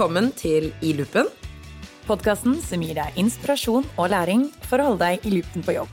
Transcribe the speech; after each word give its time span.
Velkommen 0.00 0.30
til 0.32 0.70
I 0.80 0.94
loopen. 0.96 1.26
Podkasten 2.06 2.54
som 2.64 2.80
gir 2.80 2.96
deg 2.96 3.18
inspirasjon 3.20 3.84
og 4.00 4.06
læring 4.08 4.46
for 4.64 4.80
å 4.80 4.86
holde 4.86 5.04
deg 5.10 5.26
i 5.28 5.32
loopen 5.34 5.60
på 5.66 5.74
jobb. 5.74 5.90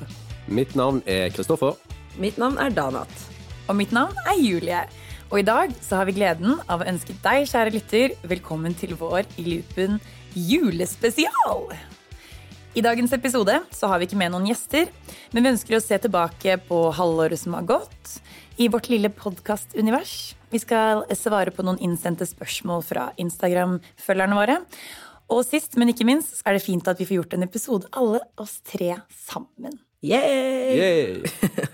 Mitt 0.47 0.77
navn 0.79 1.01
er 1.11 1.25
Kristoffer. 1.35 1.75
Mitt 2.15 2.39
navn 2.39 2.55
er 2.55 2.71
Danat. 2.71 3.11
Og 3.67 3.75
mitt 3.75 3.91
navn 3.91 4.15
er 4.23 4.39
Julie. 4.39 4.85
Og 5.27 5.41
i 5.41 5.45
dag 5.49 5.75
så 5.83 5.99
har 5.99 6.07
vi 6.07 6.15
gleden 6.15 6.55
av 6.71 6.85
å 6.85 6.87
ønske 6.87 7.17
deg, 7.19 7.49
kjære 7.51 7.75
lytter, 7.75 8.15
velkommen 8.31 8.79
til 8.79 8.95
vår 8.95 9.27
I 9.43 9.49
loopen 9.49 9.99
julespesial. 10.31 11.67
I 12.79 12.87
dagens 12.87 13.11
episode 13.11 13.59
så 13.75 13.91
har 13.91 13.99
vi 13.99 14.07
ikke 14.07 14.21
med 14.23 14.31
noen 14.31 14.47
gjester, 14.47 14.87
men 15.35 15.43
vi 15.43 15.51
ønsker 15.51 15.82
å 15.82 15.83
se 15.83 15.99
tilbake 15.99 16.61
på 16.71 16.79
halvåret 16.96 17.43
som 17.43 17.60
har 17.60 17.68
gått 17.75 18.21
i 18.57 18.68
vårt 18.68 18.89
lille 18.89 19.10
podkastunivers. 19.14 20.36
Vi 20.50 20.60
skal 20.61 21.04
svare 21.18 21.52
på 21.54 21.66
noen 21.66 21.79
innsendte 21.84 22.25
spørsmål 22.28 22.83
fra 22.88 23.10
Instagram-følgerne 23.21 24.38
våre. 24.38 24.56
Og 25.33 25.43
sist, 25.43 25.75
men 25.78 25.92
ikke 25.92 26.07
minst, 26.07 26.39
er 26.47 26.56
det 26.56 26.64
fint 26.64 26.88
at 26.88 27.00
vi 27.02 27.06
får 27.10 27.20
gjort 27.20 27.36
en 27.36 27.46
episode 27.46 27.89
alle 28.00 28.21
oss 28.39 28.57
tre 28.66 28.93
sammen. 29.11 29.75
Yay! 30.06 30.78
Yay! 30.78 31.32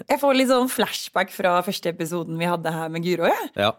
Jeg 0.09 0.19
får 0.21 0.37
litt 0.39 0.49
sånn 0.49 0.71
flashback 0.71 1.31
fra 1.35 1.57
første 1.65 1.91
episoden 1.93 2.39
vi 2.39 2.47
hadde 2.49 2.71
her 2.73 2.91
med 2.91 3.05
Guro. 3.05 3.29
Ja. 3.29 3.49
Ja. 3.67 3.71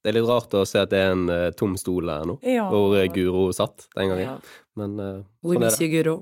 Det 0.00 0.08
er 0.08 0.16
litt 0.16 0.28
rart 0.30 0.54
å 0.56 0.62
se 0.64 0.80
at 0.80 0.88
det 0.88 0.96
er 1.04 1.10
en 1.12 1.26
uh, 1.28 1.50
tom 1.52 1.74
stol 1.76 2.08
her 2.08 2.22
nå, 2.24 2.38
Ja. 2.48 2.64
hvor 2.72 2.94
uh, 2.96 3.02
Guro 3.12 3.50
satt 3.52 3.84
den 3.92 4.08
gangen. 4.08 4.22
Ja. 4.24 4.36
Men 4.80 4.94
uh, 4.96 5.18
We 5.44 5.58
sånn 5.58 5.60
er 5.60 5.66
miss 5.66 5.76
det. 5.76 5.84
you, 5.84 5.90
Guro. 5.92 6.14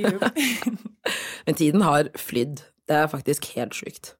Jo. 0.00 0.78
Men 1.48 1.58
tiden 1.60 1.84
har 1.84 2.08
flydd. 2.16 2.62
Det 2.88 2.96
er 3.02 3.10
faktisk 3.12 3.50
helt 3.52 3.76
sjukt. 3.76 4.14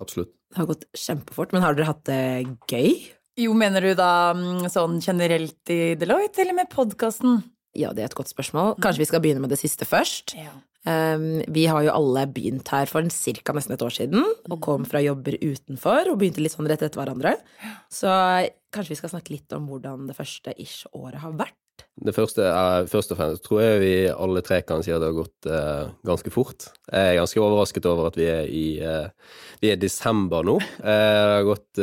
Absolutt. 0.00 0.34
Det 0.50 0.58
har 0.58 0.68
gått 0.70 0.88
kjempefort. 0.98 1.54
Men 1.54 1.64
har 1.64 1.76
dere 1.78 1.90
hatt 1.92 2.04
det 2.08 2.22
gøy? 2.70 2.96
Jo, 3.40 3.54
mener 3.56 3.84
du 3.84 3.94
da 3.98 4.32
mm, 4.36 4.66
sånn 4.72 4.98
generelt 5.04 5.72
i 5.72 5.94
Deloitte, 5.98 6.42
eller 6.42 6.58
med 6.58 6.70
podkasten? 6.72 7.40
Ja, 7.78 7.92
det 7.94 8.02
er 8.02 8.10
et 8.10 8.18
godt 8.18 8.32
spørsmål. 8.32 8.74
Kanskje 8.82 9.04
vi 9.04 9.08
skal 9.12 9.22
begynne 9.22 9.44
med 9.44 9.52
det 9.54 9.60
siste 9.60 9.86
først. 9.86 10.34
Ja. 10.38 10.52
Um, 10.88 11.42
vi 11.52 11.66
har 11.68 11.84
jo 11.84 11.92
alle 11.92 12.24
begynt 12.32 12.70
her 12.72 12.88
for 12.88 13.04
cirka 13.12 13.52
nesten 13.52 13.76
et 13.76 13.84
år 13.84 13.92
siden, 13.92 14.24
og 14.48 14.60
kom 14.64 14.86
fra 14.88 15.02
jobber 15.04 15.36
utenfor 15.38 16.08
og 16.08 16.18
begynte 16.20 16.42
litt 16.42 16.56
sånn 16.56 16.68
rett 16.70 16.82
etter 16.82 17.02
hverandre. 17.02 17.36
Så 17.92 18.10
kanskje 18.72 18.94
vi 18.94 19.00
skal 19.02 19.12
snakke 19.12 19.34
litt 19.36 19.56
om 19.56 19.68
hvordan 19.70 20.08
det 20.08 20.16
første 20.18 20.56
ish-året 20.56 21.20
har 21.22 21.36
vært. 21.36 21.58
Det 22.00 22.14
første 22.16 22.46
er 22.48 22.86
først 22.88 23.12
og 23.12 23.18
fremst 23.18 23.42
tror 23.44 23.60
jeg 23.60 23.80
vi 23.82 23.92
alle 24.08 24.40
tre 24.44 24.62
kan 24.64 24.80
si 24.84 24.92
at 24.92 25.02
det 25.02 25.10
har 25.10 25.18
gått 25.18 25.48
eh, 25.50 25.90
ganske 26.08 26.32
fort. 26.32 26.70
Jeg 26.88 27.10
er 27.12 27.18
ganske 27.18 27.42
overrasket 27.44 27.88
over 27.90 28.08
at 28.08 28.16
vi 28.16 28.28
er 28.30 28.48
i 28.48 28.64
eh, 28.80 29.36
Vi 29.60 29.68
er 29.68 29.80
desember 29.80 30.46
nå. 30.46 30.56
Eh, 30.80 30.88
det 30.88 31.34
har 31.34 31.48
gått 31.48 31.82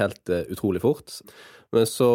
helt 0.00 0.34
utrolig 0.50 0.82
fort. 0.82 1.20
Men 1.74 1.86
så 1.86 2.10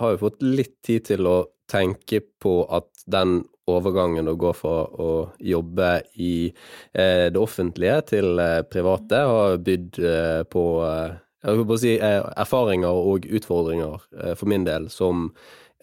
har 0.00 0.14
vi 0.14 0.22
fått 0.24 0.42
litt 0.42 0.76
tid 0.82 1.06
til 1.12 1.30
å 1.30 1.38
tenke 1.70 2.24
på 2.42 2.62
at 2.74 2.90
den 3.06 3.44
overgangen 3.70 4.26
å 4.26 4.34
gå 4.34 4.50
fra 4.56 4.82
å 4.98 5.10
jobbe 5.38 5.92
i 6.18 6.50
det 6.92 7.38
offentlige 7.38 8.00
til 8.10 8.40
private 8.72 9.20
har 9.30 9.60
bydd 9.62 10.00
på 10.50 10.64
jeg 10.82 11.58
vil 11.58 11.68
bare 11.68 11.82
si, 11.82 11.92
erfaringer 11.98 12.98
og 13.12 13.28
utfordringer 13.30 14.02
for 14.38 14.50
min 14.50 14.66
del 14.66 14.88
som 14.92 15.30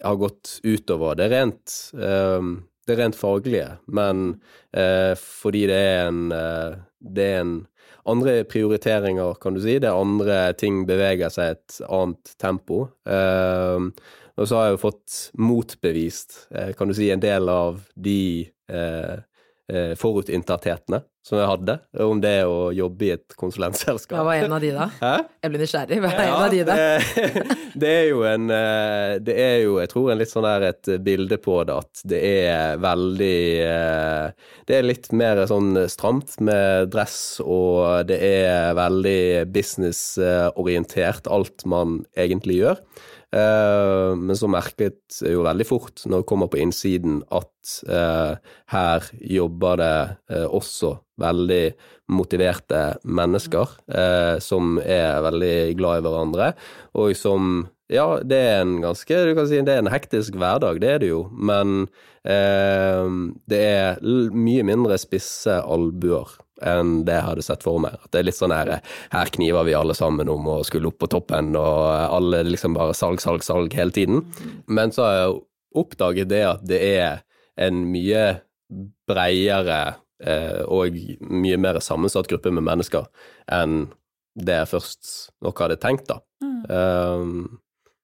har 0.02 0.16
gått 0.20 0.58
utover 0.62 1.14
det 1.18 1.28
rent, 1.32 1.74
eh, 1.94 2.42
det 2.86 2.96
rent 2.98 3.16
faglige, 3.16 3.76
men 3.86 4.40
eh, 4.72 5.12
fordi 5.18 5.66
det 5.70 5.80
er 5.80 6.06
en 6.08 6.22
eh, 6.34 6.78
det 7.00 7.26
er 7.26 7.38
en 7.40 7.52
andre 8.10 8.40
prioriteringer, 8.44 9.34
kan 9.40 9.54
du 9.54 9.60
si. 9.62 9.78
Det 9.80 9.88
er 9.88 9.96
andre 9.96 10.40
ting 10.58 10.82
beveger 10.88 11.32
seg 11.32 11.54
et 11.54 11.78
annet 11.88 12.32
tempo. 12.40 12.82
Eh, 13.08 13.86
og 14.40 14.48
så 14.48 14.56
har 14.56 14.66
jeg 14.66 14.76
jo 14.76 14.82
fått 14.82 15.16
motbevist, 15.40 16.36
eh, 16.52 16.72
kan 16.76 16.88
du 16.88 16.96
si, 16.96 17.10
en 17.12 17.22
del 17.24 17.48
av 17.52 17.82
de 17.96 18.46
forutinntathetene 20.00 20.98
som 21.26 21.36
jeg 21.36 21.48
hadde 21.50 21.74
om 22.00 22.20
det 22.22 22.36
å 22.48 22.70
jobbe 22.72 23.04
i 23.04 23.10
et 23.12 23.34
konsulentselskap. 23.38 24.16
Hva 24.16 24.24
var 24.24 24.40
en 24.40 24.54
av 24.56 24.62
de, 24.64 24.70
da? 24.72 24.86
Hæ? 25.02 25.12
Jeg 25.44 25.52
blir 25.52 25.62
nysgjerrig. 25.64 25.98
Hva 26.00 26.12
var 26.14 26.22
en 26.24 26.36
av 26.36 26.54
de, 26.54 26.62
da? 26.64 26.76
det, 26.78 27.44
det 27.82 27.90
er 27.92 28.06
jo 28.08 28.22
en 28.28 28.54
eh, 28.56 29.12
Det 29.26 29.36
er 29.36 29.56
jo, 29.66 29.76
jeg 29.82 29.92
tror, 29.92 30.08
en 30.12 30.20
litt 30.22 30.32
sånn 30.32 30.48
der 30.48 30.66
et 30.70 30.92
bilde 31.04 31.40
på 31.44 31.58
det 31.68 31.76
at 31.84 32.02
det 32.08 32.22
er 32.40 32.80
veldig 32.80 33.38
eh, 33.66 34.48
Det 34.68 34.78
er 34.78 34.88
litt 34.88 35.10
mer 35.16 35.44
sånn 35.50 35.76
stramt 35.92 36.38
med 36.40 36.90
dress, 36.94 37.20
og 37.44 38.08
det 38.08 38.20
er 38.24 38.74
veldig 38.78 39.20
businessorientert, 39.52 41.28
alt 41.28 41.66
man 41.68 42.00
egentlig 42.16 42.62
gjør. 42.62 42.80
Eh, 43.30 44.12
men 44.18 44.34
så 44.36 44.48
merket 44.50 45.20
jeg 45.22 45.36
jo 45.36 45.44
veldig 45.46 45.66
fort, 45.68 46.02
når 46.02 46.22
jeg 46.22 46.28
kommer 46.30 46.50
på 46.50 46.58
innsiden, 46.62 47.20
at 47.30 47.74
eh, 47.86 48.32
her 48.74 49.06
jobber 49.22 49.78
det 49.78 49.96
eh, 50.34 50.46
også 50.46 50.96
veldig 51.20 51.64
motiverte 52.10 52.96
mennesker 53.04 53.74
som 54.42 54.78
er 54.80 55.20
veldig 55.22 55.76
glad 55.78 56.00
i 56.00 56.02
hverandre, 56.06 56.46
og 56.98 57.12
som 57.14 57.68
ja, 57.92 58.06
det 58.24 58.38
er 58.48 58.62
en 58.62 58.72
ganske 58.80 59.18
Du 59.28 59.34
kan 59.36 59.46
si 59.50 59.60
det 59.66 59.74
er 59.76 59.82
en 59.84 59.92
hektisk 59.92 60.38
hverdag, 60.40 60.80
det 60.82 60.88
er 60.90 61.02
det 61.04 61.10
jo, 61.12 61.20
men 61.30 61.84
det 62.24 63.60
er 63.60 64.00
mye 64.32 64.64
mindre 64.66 64.96
spisse 64.98 65.60
albuer 65.60 66.32
enn 66.66 67.00
det 67.06 67.16
jeg 67.16 67.26
hadde 67.26 67.44
sett 67.46 67.64
for 67.66 67.80
meg. 67.82 67.96
At 68.00 68.12
det 68.12 68.20
er 68.20 68.28
litt 68.28 68.38
sånn 68.38 68.54
her 68.54 68.72
Her 69.12 69.32
kniver 69.34 69.66
vi 69.68 69.76
alle 69.76 69.96
sammen 69.96 70.28
om 70.32 70.48
å 70.52 70.60
skulle 70.66 70.90
opp 70.90 71.00
på 71.02 71.10
toppen, 71.12 71.54
og 71.58 71.86
alle 71.90 72.44
liksom 72.48 72.76
bare 72.76 72.96
salg, 72.96 73.22
salg, 73.22 73.44
salg 73.46 73.74
hele 73.76 73.94
tiden. 73.94 74.24
Men 74.66 74.94
så 74.94 75.06
har 75.06 75.16
jeg 75.18 75.40
oppdaget 75.80 76.30
det 76.30 76.44
at 76.46 76.62
det 76.66 76.80
er 76.82 77.24
en 77.60 77.84
mye 77.92 78.24
breiere 79.08 79.80
eh, 80.22 80.62
og 80.66 80.96
mye 81.20 81.58
mer 81.60 81.80
sammensatt 81.84 82.30
gruppe 82.30 82.52
med 82.54 82.66
mennesker 82.66 83.08
enn 83.50 83.88
det 84.38 84.60
jeg 84.60 84.70
først 84.70 85.10
nok 85.44 85.60
hadde 85.64 85.80
tenkt, 85.82 86.10
da. 86.10 86.20
Um, 86.40 87.58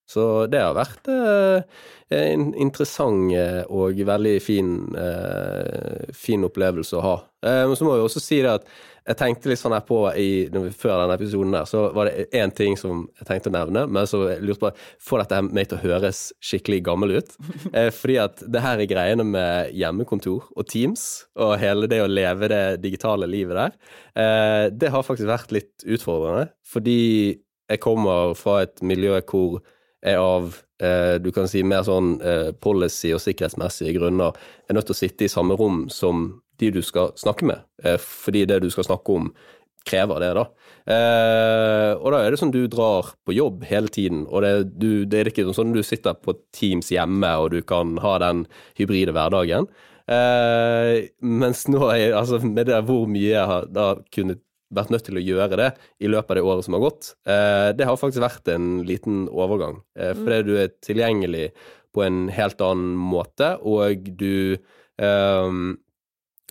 så 0.07 0.47
det 0.47 0.63
har 0.63 0.75
vært 0.77 1.09
eh, 1.11 1.87
en 2.15 2.51
interessant 2.55 3.33
eh, 3.35 3.63
og 3.67 3.99
veldig 4.07 4.37
fin, 4.43 4.77
eh, 4.95 6.13
fin 6.15 6.47
opplevelse 6.47 6.99
å 6.99 7.07
ha. 7.07 7.17
Men 7.47 7.77
så 7.79 7.87
må 7.87 7.95
jeg 7.95 8.07
også 8.07 8.21
si 8.23 8.37
det 8.43 8.51
at 8.51 8.65
jeg 9.07 9.19
tenkte 9.21 9.51
litt 9.53 9.61
sånn 9.61 9.75
her 9.77 9.85
på 9.87 10.01
i, 10.19 10.49
før 10.75 11.05
denne 11.05 11.15
episoden 11.15 11.53
der, 11.55 11.69
så 11.71 11.85
var 11.95 12.09
det 12.09 12.25
én 12.35 12.51
ting 12.51 12.75
som 12.79 13.05
jeg 13.21 13.29
tenkte 13.29 13.53
å 13.53 13.55
nevne, 13.55 13.85
men 13.87 14.09
så 14.11 14.19
lurte 14.43 14.65
på 14.65 14.71
Får 15.07 15.23
dette 15.23 15.39
meg 15.47 15.69
til 15.71 15.79
å 15.79 15.85
høres 15.85 16.23
skikkelig 16.43 16.81
gammel 16.89 17.15
ut? 17.21 17.37
Fordi 18.01 18.19
at 18.25 18.43
det 18.51 18.65
her 18.65 18.83
er 18.83 18.91
greiene 18.91 19.29
med 19.29 19.71
hjemmekontor 19.79 20.51
og 20.51 20.67
Teams, 20.73 21.07
og 21.39 21.55
hele 21.63 21.87
det 21.93 22.03
å 22.03 22.11
leve 22.11 22.51
det 22.51 22.65
digitale 22.83 23.31
livet 23.31 23.61
der, 23.61 23.79
det 24.75 24.91
har 24.91 25.07
faktisk 25.07 25.31
vært 25.31 25.55
litt 25.55 25.87
utfordrende. 25.87 26.51
Fordi 26.67 26.99
jeg 27.71 27.83
kommer 27.83 28.35
fra 28.39 28.65
et 28.67 28.83
miljø 28.83 29.21
hvor 29.23 29.61
jeg 30.05 30.21
av 30.21 30.57
eh, 30.83 31.17
du 31.23 31.31
kan 31.35 31.49
si 31.51 31.63
mer 31.67 31.85
sånn 31.87 32.17
eh, 32.21 32.51
policy- 32.63 33.15
og 33.17 33.23
sikkerhetsmessige 33.25 33.97
grunner 33.97 34.37
er 34.69 34.77
nødt 34.77 34.89
til 34.91 34.97
å 34.97 35.01
sitte 35.01 35.27
i 35.27 35.33
samme 35.33 35.57
rom 35.59 35.87
som 35.93 36.29
de 36.61 36.71
du 36.73 36.81
skal 36.85 37.13
snakke 37.21 37.49
med, 37.49 37.65
eh, 37.85 37.99
fordi 38.01 38.47
det 38.49 38.63
du 38.65 38.71
skal 38.73 38.89
snakke 38.89 39.19
om, 39.21 39.31
krever 39.87 40.19
det, 40.19 40.33
da. 40.35 40.43
Og 42.03 42.09
da 42.11 42.19
er 42.19 42.35
det 42.35 42.39
sånn 42.41 42.51
du 42.51 42.65
drar 42.67 43.13
på 43.23 43.35
jobb 43.37 43.61
hele 43.69 43.87
tiden, 43.87 44.25
og 44.27 44.43
det, 44.43 44.51
du, 44.83 45.05
det 45.07 45.21
er 45.21 45.31
ikke 45.31 45.45
sånn 45.55 45.77
du 45.77 45.79
sitter 45.87 46.17
på 46.19 46.35
Teams 46.55 46.91
hjemme 46.91 47.31
og 47.39 47.53
du 47.55 47.61
kan 47.63 47.93
ha 48.03 48.17
den 48.19 48.41
hybride 48.81 49.15
hverdagen. 49.15 49.69
Mens 51.23 51.63
nå, 51.71 51.85
er, 51.95 52.17
altså 52.19 52.41
med 52.43 52.67
det 52.67 52.81
hvor 52.89 53.07
mye 53.11 53.31
jeg 53.31 53.47
har 53.47 53.71
da 53.71 53.87
kunnet 54.15 54.43
vært 54.75 54.93
nødt 54.93 55.07
til 55.07 55.19
å 55.19 55.23
gjøre 55.23 55.59
det 55.61 55.71
i 56.03 56.11
løpet 56.11 56.33
av 56.33 56.39
det 56.39 56.45
året 56.51 56.67
som 56.67 56.77
har 56.77 56.85
gått, 56.85 57.15
eh, 57.29 57.71
det 57.77 57.87
har 57.87 57.99
faktisk 58.01 58.25
vært 58.25 58.51
en 58.53 58.83
liten 58.87 59.27
overgang. 59.31 59.81
Eh, 59.99 60.13
fordi 60.17 60.43
du 60.47 60.55
er 60.59 60.75
tilgjengelig 60.85 61.51
på 61.95 62.05
en 62.05 62.27
helt 62.35 62.61
annen 62.61 62.95
måte, 62.99 63.57
og 63.63 64.11
du 64.19 64.59
ehm, 64.99 65.77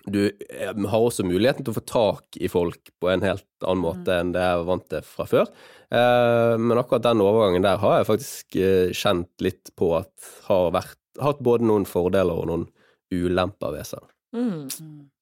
du 0.05 0.21
eh, 0.29 0.69
har 0.69 1.01
også 1.01 1.25
muligheten 1.25 1.65
til 1.65 1.73
å 1.73 1.79
få 1.79 1.85
tak 1.89 2.37
i 2.37 2.49
folk 2.51 2.91
på 3.01 3.09
en 3.09 3.25
helt 3.25 3.47
annen 3.65 3.81
måte 3.81 4.13
enn 4.13 4.35
det 4.35 4.43
jeg 4.43 4.59
var 4.61 4.67
vant 4.69 4.85
til 4.91 5.07
fra 5.07 5.25
før. 5.29 5.49
Men 5.95 6.79
akkurat 6.81 7.03
den 7.05 7.21
overgangen 7.23 7.63
der 7.63 7.77
har 7.79 7.99
jeg 7.99 8.07
faktisk 8.09 8.55
kjent 8.97 9.43
litt 9.45 9.69
på 9.77 9.91
at 9.95 10.29
har 10.47 10.73
vært, 10.75 10.97
hatt 11.21 11.39
både 11.45 11.65
noen 11.69 11.85
fordeler 11.87 12.41
og 12.41 12.49
noen 12.49 12.65
ulemper 13.13 13.73
ved 13.77 13.87
seg. 13.87 14.05
Mm. 14.35 14.65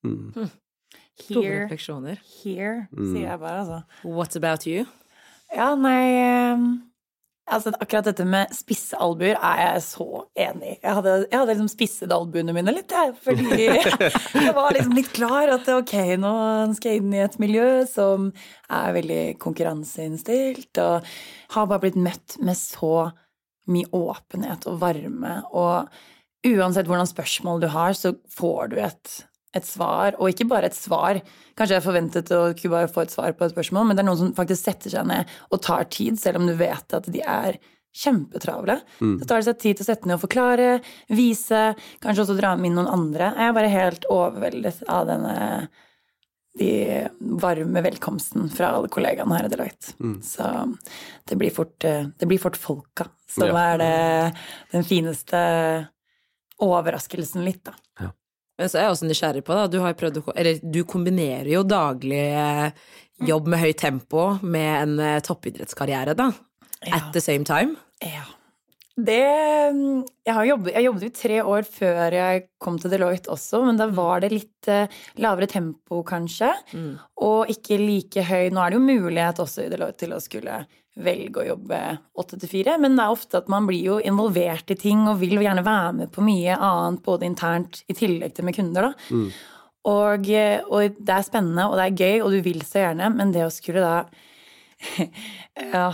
Mm. 0.07 0.49
Store 1.19 1.43
Here, 1.43 1.59
refleksjoner. 1.67 2.17
here, 2.43 2.87
Mm. 2.91 3.11
sier 3.13 3.29
jeg 3.29 3.39
bare, 3.39 3.59
altså. 3.61 3.83
What 4.03 4.35
about 4.35 4.65
you? 4.67 4.85
Ja, 5.53 5.75
nei 5.75 6.09
eh, 6.23 6.57
Altså, 7.43 7.73
akkurat 7.75 8.05
dette 8.07 8.23
med 8.25 8.53
spisse 8.55 8.95
albuer 9.03 9.35
er 9.35 9.57
jeg 9.59 9.81
så 9.83 10.05
enig 10.39 10.63
i. 10.63 10.75
Jeg 10.81 10.93
hadde, 10.95 11.15
jeg 11.29 11.37
hadde 11.41 11.51
liksom 11.51 11.67
spisset 11.73 12.13
albuene 12.15 12.53
mine 12.55 12.71
litt, 12.71 12.87
jeg. 12.95 13.11
Fordi 13.19 13.65
jeg 14.45 14.53
var 14.55 14.71
liksom 14.71 14.95
litt 14.95 15.09
klar 15.11 15.51
at 15.51 15.67
ok, 15.67 15.91
nå 16.23 16.31
skal 16.77 16.93
jeg 16.93 17.01
inn 17.03 17.11
i 17.17 17.19
et 17.25 17.35
miljø 17.43 17.65
som 17.91 18.29
er 18.71 18.95
veldig 18.95 19.19
konkurranseinnstilt, 19.43 20.77
og 20.79 21.03
har 21.57 21.67
bare 21.67 21.83
blitt 21.83 21.99
møtt 21.99 22.37
med 22.39 22.55
så 22.55 23.11
mye 23.67 23.91
åpenhet 23.91 24.65
og 24.71 24.79
varme, 24.81 25.35
og 25.51 25.91
uansett 26.47 26.87
hvordan 26.87 27.07
spørsmål 27.11 27.59
du 27.63 27.67
har, 27.75 27.91
så 27.95 28.15
får 28.31 28.71
du 28.73 28.79
et, 28.83 29.13
et 29.53 29.67
svar, 29.67 30.15
og 30.19 30.31
ikke 30.31 30.47
bare 30.49 30.65
et 30.71 30.77
svar. 30.77 31.19
Kanskje 31.57 31.77
jeg 31.77 31.85
forventet 31.85 32.31
å 32.33 32.41
kunne 32.57 32.73
bare 32.73 32.89
få 32.91 33.03
et 33.05 33.13
svar 33.13 33.35
på 33.37 33.45
et 33.45 33.53
spørsmål, 33.53 33.85
men 33.87 33.97
det 33.97 34.03
er 34.03 34.09
noen 34.09 34.21
som 34.23 34.33
faktisk 34.37 34.65
setter 34.65 34.89
seg 34.95 35.05
ned 35.07 35.29
og 35.51 35.61
tar 35.61 35.85
tid, 35.93 36.17
selv 36.19 36.41
om 36.41 36.47
du 36.49 36.55
vet 36.57 36.97
at 36.97 37.09
de 37.13 37.21
er 37.21 37.59
kjempetravle. 37.93 38.79
Mm. 38.99 39.19
Så 39.21 39.27
tar 39.29 39.41
det 39.41 39.47
seg 39.51 39.59
tid 39.61 39.77
til 39.77 39.85
å 39.85 39.89
sette 39.91 40.09
ned 40.09 40.17
og 40.17 40.23
forklare, 40.25 40.69
vise, 41.13 41.61
kanskje 42.01 42.25
også 42.25 42.37
dra 42.39 42.55
med 42.57 42.71
inn 42.71 42.79
noen 42.81 42.89
andre. 42.89 43.29
Jeg 43.37 43.51
er 43.51 43.57
bare 43.59 43.73
helt 43.73 44.07
overveldet 44.09 44.81
av 44.89 45.05
denne 45.11 45.35
de 46.53 47.07
varme 47.41 47.81
velkomsten 47.81 48.45
fra 48.53 48.75
alle 48.77 48.89
kollegaene 48.93 49.37
her 49.39 49.47
i 49.47 49.49
Deloitte. 49.49 49.95
Mm. 49.97 50.19
Så 50.21 50.49
det 51.29 51.37
blir 51.41 51.53
fort, 51.53 51.83
eh, 51.83 52.05
det 52.17 52.29
blir 52.29 52.41
fort 52.41 52.57
folka 52.57 53.07
som 53.27 53.47
Ja. 53.47 53.73
er 53.73 53.77
det, 53.81 54.35
den 54.71 54.83
fineste 54.83 55.89
overraskelsen 56.61 57.43
litt, 57.43 57.63
da. 57.63 57.73
Men 58.59 58.69
så 58.69 58.77
er 58.77 58.85
jeg 58.85 58.95
også 58.95 59.09
nysgjerrig 59.09 59.43
på, 59.47 59.55
da, 59.57 59.65
du 59.71 59.79
har 59.81 59.95
prøvd 59.97 60.19
å 60.21 60.35
Eller 60.37 60.59
du 60.61 60.83
kombinerer 60.85 61.49
jo 61.55 61.63
daglig 61.65 62.21
eh, 62.37 62.69
jobb 63.25 63.49
med 63.49 63.63
høyt 63.63 63.79
tempo 63.81 64.27
med 64.43 64.71
en 64.75 64.95
eh, 65.01 65.19
toppidrettskarriere, 65.25 66.15
da. 66.17 66.29
At 66.91 67.13
the 67.15 67.21
same 67.23 67.47
time. 67.47 67.77
Ja. 68.03 68.25
Det 68.95 69.17
Jeg 69.17 70.33
har 70.37 70.45
jobbet, 70.45 70.73
jeg 70.75 70.85
jobbet 70.85 71.03
jo 71.07 71.13
tre 71.17 71.37
år 71.41 71.65
før 71.65 72.13
jeg 72.13 72.43
kom 72.61 72.75
til 72.77 72.91
Deloitte 72.93 73.31
også, 73.33 73.63
men 73.65 73.79
da 73.79 73.87
var 73.89 74.21
det 74.21 74.29
litt 74.31 74.67
eh, 74.69 74.85
lavere 75.17 75.47
tempo, 75.49 76.03
kanskje. 76.05 76.51
Og 77.25 77.49
ikke 77.49 77.79
like 77.81 78.21
høy 78.27 78.51
Nå 78.53 78.61
er 78.61 78.69
det 78.69 78.77
jo 78.77 78.85
mulighet 78.85 79.41
også 79.41 79.65
i 79.65 79.71
Deloitte 79.71 80.05
til 80.05 80.13
å 80.13 80.21
skulle 80.21 80.59
velge 80.93 81.41
å 81.41 81.47
jobbe 81.47 81.77
åtte 82.21 82.37
til 82.37 82.51
fire, 82.51 82.75
men 82.77 82.93
det 82.93 83.01
er 83.01 83.15
ofte 83.15 83.39
at 83.39 83.47
man 83.49 83.65
blir 83.65 83.81
jo 83.81 83.95
involvert 84.05 84.69
i 84.69 84.77
ting 84.77 85.07
og 85.09 85.17
vil 85.23 85.39
gjerne 85.41 85.63
være 85.65 85.95
med 86.03 86.11
på 86.13 86.21
mye 86.21 86.53
annet, 86.53 87.01
både 87.01 87.25
internt 87.25 87.79
i 87.89 87.95
tillegg 87.97 88.35
til 88.37 88.45
med 88.45 88.53
kunder, 88.59 88.91
da. 88.91 89.09
Og, 89.89 90.29
eh, 90.29 90.61
og 90.69 91.01
det 91.01 91.15
er 91.17 91.25
spennende, 91.25 91.65
og 91.65 91.79
det 91.81 91.87
er 91.87 91.97
gøy, 91.97 92.21
og 92.21 92.29
du 92.31 92.43
vil 92.45 92.61
så 92.61 92.85
gjerne, 92.85 93.09
men 93.17 93.33
det 93.33 93.41
å 93.47 93.49
skulle 93.51 93.81
da 93.81 93.95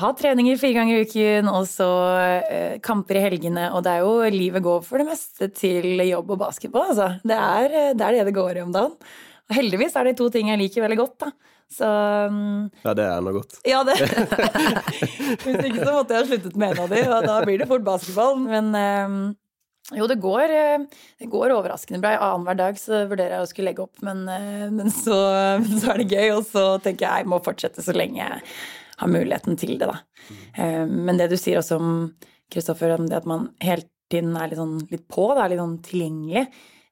ha 0.02 0.10
treninger 0.18 0.60
fire 0.60 0.78
ganger 0.78 1.00
i 1.00 1.08
uken, 1.08 1.50
og 1.52 1.68
så 1.70 1.90
eh, 2.48 2.76
kamper 2.86 3.20
i 3.20 3.24
helgene, 3.28 3.70
og 3.76 3.84
det 3.86 3.96
er 3.96 4.06
jo 4.06 4.34
livet 4.34 4.66
går 4.66 4.84
for 4.88 5.02
det 5.02 5.10
meste 5.10 5.50
til 5.56 6.00
jobb 6.08 6.36
og 6.36 6.42
basketball, 6.46 6.94
altså. 6.94 7.12
Det 7.28 7.38
er 7.38 7.70
eh, 7.70 7.94
det 7.98 8.06
er 8.08 8.20
det 8.20 8.30
det 8.30 8.38
går 8.38 8.60
i 8.60 8.66
om 8.66 8.74
dagen. 8.76 8.96
Og 9.50 9.58
heldigvis 9.58 9.96
er 9.98 10.10
det 10.10 10.18
to 10.20 10.30
ting 10.34 10.52
jeg 10.52 10.62
liker 10.62 10.86
veldig 10.86 11.00
godt, 11.00 11.26
da. 11.26 11.32
Så 11.70 11.86
um, 11.86 12.70
Ja, 12.82 12.96
det 12.98 13.06
er 13.06 13.20
noe 13.22 13.36
godt. 13.36 13.60
ja, 13.68 13.84
det 13.86 13.94
Hvis 15.44 15.60
ikke 15.68 15.84
så 15.84 15.92
måtte 15.94 16.16
jeg 16.16 16.24
ha 16.24 16.26
sluttet 16.26 16.56
med 16.58 16.74
en 16.74 16.82
av 16.86 16.96
de, 16.96 17.04
og 17.06 17.28
da 17.30 17.36
blir 17.46 17.62
det 17.62 17.70
fort 17.70 17.86
basketball. 17.86 18.40
Men 18.42 18.72
um, 18.74 19.20
jo, 19.98 20.06
det 20.10 20.20
går, 20.22 20.52
eh, 20.54 21.06
det 21.22 21.30
går 21.32 21.54
overraskende 21.56 22.02
bra. 22.02 22.16
Annenhver 22.22 22.58
dag 22.58 22.78
så 22.78 23.04
vurderer 23.10 23.38
jeg 23.38 23.46
å 23.46 23.50
skulle 23.50 23.72
legge 23.72 23.86
opp, 23.86 24.02
men, 24.06 24.22
eh, 24.30 24.68
men, 24.74 24.92
så, 24.94 25.18
men 25.64 25.82
så 25.82 25.94
er 25.94 26.04
det 26.04 26.10
gøy, 26.14 26.28
og 26.36 26.44
så 26.50 26.66
tenker 26.84 27.08
jeg 27.08 27.24
jeg 27.24 27.32
må 27.32 27.42
fortsette 27.46 27.86
så 27.86 27.96
lenge 27.98 28.22
jeg 28.22 28.44
har 29.00 29.12
muligheten 29.12 29.58
til 29.60 29.78
det, 29.80 29.88
da. 29.90 30.00
Mm. 30.60 30.92
Men 31.08 31.18
det 31.22 31.30
du 31.32 31.38
sier 31.40 31.62
også 31.62 31.78
om 31.80 31.94
Kristoffer, 32.52 32.96
om 32.98 33.08
det 33.08 33.20
at 33.22 33.28
man 33.30 33.50
hele 33.64 33.86
tiden 34.10 34.36
er 34.36 34.50
litt, 34.50 34.60
sånn, 34.60 34.78
litt 34.90 35.06
på, 35.12 35.28
da, 35.38 35.48
litt 35.48 35.62
sånn 35.62 35.78
tilgjengelig. 35.86 36.48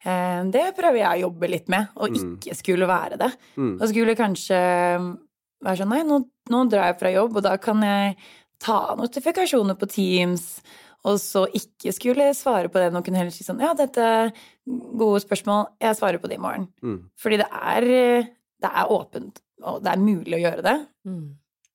eh, 0.05 0.41
Det 0.53 0.65
prøver 0.77 0.99
jeg 1.01 1.09
å 1.17 1.23
jobbe 1.27 1.49
litt 1.49 1.67
med, 1.73 1.87
og 1.97 2.13
ikke 2.15 2.55
skulle 2.55 2.87
være 2.89 3.17
det. 3.17 3.31
Mm. 3.57 3.71
Og 3.81 3.87
skulle 3.89 4.15
kanskje 4.19 4.59
være 5.65 5.79
sånn 5.81 5.89
Nei, 5.89 6.03
nå, 6.05 6.19
nå 6.53 6.59
drar 6.69 6.91
jeg 6.91 6.99
fra 6.99 7.11
jobb, 7.15 7.39
og 7.39 7.43
da 7.47 7.55
kan 7.57 7.81
jeg 7.81 8.17
ta 8.61 8.95
notifikasjoner 8.97 9.77
på 9.77 9.89
Teams, 9.89 10.61
og 11.07 11.17
så 11.21 11.45
ikke 11.55 11.93
skulle 11.93 12.29
svare 12.37 12.69
på 12.69 12.79
det. 12.81 12.91
Noen 12.93 13.05
kunne 13.05 13.17
heller 13.21 13.33
si 13.33 13.45
sånn 13.45 13.61
Ja, 13.61 13.73
dette 13.77 14.01
er 14.01 14.31
gode 14.67 15.21
spørsmål, 15.23 15.67
jeg 15.81 15.97
svarer 15.97 16.21
på 16.21 16.29
det 16.29 16.37
i 16.37 16.43
morgen. 16.43 16.67
Mm. 16.83 17.09
Fordi 17.17 17.37
det 17.41 17.49
er, 17.49 17.89
det 18.61 18.71
er 18.71 18.93
åpent, 18.93 19.41
og 19.63 19.81
det 19.85 19.93
er 19.93 20.01
mulig 20.01 20.37
å 20.37 20.43
gjøre 20.45 20.65
det. 20.65 20.77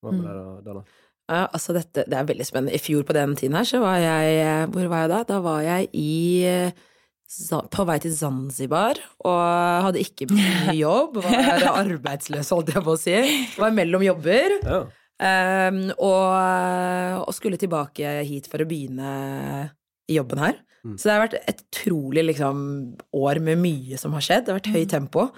Hva 0.03 0.13
med 0.15 0.27
deg 0.27 0.63
Dana? 0.67 0.85
Ja, 1.31 1.45
altså 1.47 1.73
dette, 1.77 2.05
det 2.11 2.17
er 2.19 2.27
veldig 2.29 2.45
spennende. 2.45 2.75
I 2.75 2.83
fjor 2.83 3.05
på 3.07 3.15
den 3.17 3.37
tiden 3.39 3.57
her, 3.57 3.67
så 3.69 3.81
var 3.81 4.01
jeg 4.03 4.71
Hvor 4.75 4.89
var 4.91 5.05
jeg 5.05 5.13
da? 5.13 5.21
Da 5.29 5.39
var 5.45 5.61
jeg 5.65 5.89
i 5.97 6.17
eh, 6.49 6.81
på 7.73 7.85
vei 7.89 7.97
til 8.03 8.13
Zanzibar 8.13 8.99
og 9.25 9.87
hadde 9.87 10.03
ikke 10.03 10.29
mye 10.33 10.75
jobb. 10.77 11.23
Var 11.25 11.69
arbeidsløs, 11.71 12.51
holdt 12.53 12.75
jeg 12.75 12.85
på 12.85 12.97
å 12.97 13.01
si. 13.01 13.15
Var 13.57 13.79
mellom 13.79 14.05
jobber. 14.05 14.59
Ja. 14.67 14.83
Um, 15.23 15.85
og, 16.03 17.23
og 17.23 17.35
skulle 17.37 17.61
tilbake 17.61 18.17
hit 18.27 18.49
for 18.51 18.65
å 18.65 18.67
begynne 18.67 19.13
i 20.11 20.19
jobben 20.19 20.43
her. 20.43 20.59
Mm. 20.83 20.97
Så 20.99 21.07
det 21.07 21.15
har 21.15 21.23
vært 21.23 21.37
et 21.39 21.63
utrolig 21.63 22.25
liksom, 22.27 22.65
år 23.15 23.39
med 23.47 23.61
mye 23.63 24.01
som 24.01 24.17
har 24.19 24.27
skjedd. 24.27 24.49
Det 24.49 24.53
har 24.53 24.59
vært 24.59 24.73
høyt 24.75 24.93
tempo. 24.93 25.29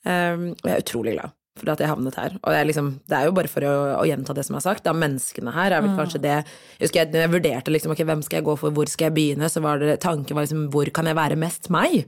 Um, 0.00 0.48
og 0.56 0.64
jeg 0.64 0.72
er 0.72 0.86
utrolig 0.86 1.14
glad 1.18 1.36
for 1.60 1.72
at 1.72 1.82
jeg 1.82 1.90
havnet 1.90 2.16
her. 2.18 2.36
Og 2.40 2.52
det 2.52 2.58
er, 2.58 2.68
liksom, 2.68 2.88
det 3.10 3.16
er 3.18 3.28
jo 3.28 3.34
bare 3.36 3.50
for 3.52 3.66
å, 3.66 3.74
å 4.00 4.06
gjenta 4.08 4.36
det 4.36 4.44
som 4.46 4.58
er 4.58 4.64
sagt. 4.64 4.84
Da, 4.86 4.94
menneskene 4.96 5.54
her 5.54 5.76
er 5.76 5.84
vel 5.84 5.94
kanskje 5.98 6.22
det 6.24 6.32
Jeg 6.34 6.86
husker 6.86 7.02
jeg, 7.02 7.10
når 7.12 7.24
jeg 7.24 7.32
vurderte 7.34 7.74
liksom, 7.74 7.94
okay, 7.94 8.08
hvem 8.08 8.24
skal 8.26 8.40
jeg 8.40 8.48
gå 8.48 8.56
for, 8.60 8.74
hvor 8.76 8.90
skal 8.90 9.08
jeg 9.08 9.16
begynne, 9.18 9.50
så 9.52 9.62
var 9.64 9.82
det 9.82 9.98
tanken 10.04 10.38
var 10.38 10.48
liksom 10.48 10.66
hvor 10.72 10.90
kan 10.96 11.10
jeg 11.10 11.18
være 11.18 11.38
mest 11.40 11.70
meg 11.72 12.02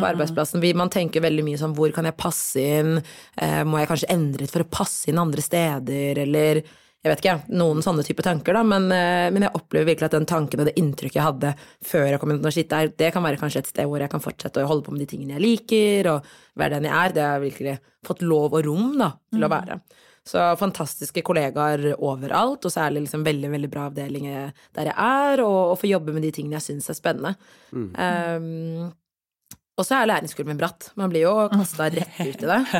på 0.00 0.08
arbeidsplassen. 0.12 0.62
Vi, 0.64 0.72
man 0.78 0.92
tenker 0.94 1.24
veldig 1.24 1.44
mye 1.46 1.60
sånn 1.60 1.74
hvor 1.76 1.92
kan 1.94 2.08
jeg 2.08 2.18
passe 2.20 2.62
inn, 2.62 2.96
eh, 3.42 3.60
må 3.66 3.82
jeg 3.82 3.90
kanskje 3.90 4.12
endre 4.14 4.44
litt 4.44 4.54
for 4.54 4.64
å 4.64 4.70
passe 4.70 5.10
inn 5.10 5.20
andre 5.20 5.44
steder, 5.44 6.22
eller 6.24 6.62
jeg 7.04 7.12
vet 7.12 7.20
ikke, 7.20 7.56
noen 7.60 7.82
sånne 7.84 8.02
type 8.06 8.24
tanker, 8.24 8.56
da, 8.56 8.62
men, 8.64 8.86
eh, 8.94 9.28
men 9.34 9.44
jeg 9.44 9.52
opplever 9.58 9.90
virkelig 9.90 10.06
at 10.08 10.14
den 10.16 10.28
tanken 10.28 10.62
og 10.62 10.70
det 10.70 10.72
inntrykket 10.80 11.18
jeg 11.18 11.26
hadde 11.26 11.50
før 11.84 12.06
jeg 12.08 12.20
kom 12.22 12.32
inn 12.32 12.48
og 12.48 12.54
shit, 12.54 12.70
der, 12.70 12.88
det 12.96 13.10
kan 13.12 13.26
være 13.26 13.40
kanskje 13.42 13.60
et 13.60 13.68
sted 13.68 13.90
hvor 13.90 14.00
jeg 14.00 14.12
kan 14.14 14.24
fortsette 14.24 14.64
å 14.64 14.70
holde 14.70 14.86
på 14.86 14.94
med 14.94 15.04
de 15.04 15.08
tingene 15.10 15.36
jeg 15.36 15.44
liker, 15.44 16.08
og 16.14 16.30
være 16.56 16.78
den 16.78 16.88
jeg 16.88 16.96
er. 16.96 17.12
Det 17.12 17.26
har 17.26 17.36
jeg 17.36 17.44
virkelig 17.44 17.76
fått 18.08 18.24
lov 18.24 18.56
og 18.56 18.64
rom 18.64 18.96
da, 19.02 19.10
til 19.34 19.44
å 19.44 19.52
være. 19.52 19.78
Så 20.24 20.46
fantastiske 20.56 21.20
kollegaer 21.28 21.90
overalt, 21.92 22.64
og 22.64 22.72
særlig 22.72 23.04
liksom 23.04 23.28
veldig 23.28 23.52
veldig 23.52 23.72
bra 23.74 23.90
avdeling 23.90 24.30
der 24.32 24.88
jeg 24.88 24.96
er, 24.96 25.44
og, 25.44 25.60
og 25.74 25.80
få 25.82 25.92
jobbe 25.92 26.16
med 26.16 26.24
de 26.24 26.32
tingene 26.32 26.56
jeg 26.56 26.70
syns 26.70 26.88
er 26.88 26.96
spennende. 26.96 27.34
Um, 28.00 28.94
og 29.76 29.82
så 29.86 29.96
er 29.98 30.06
læringskurven 30.10 30.58
bratt. 30.60 30.90
Man 30.98 31.10
blir 31.10 31.24
jo 31.26 31.32
kasta 31.50 31.88
rett 31.90 32.14
ut 32.20 32.42
i 32.44 32.48
det. 32.50 32.60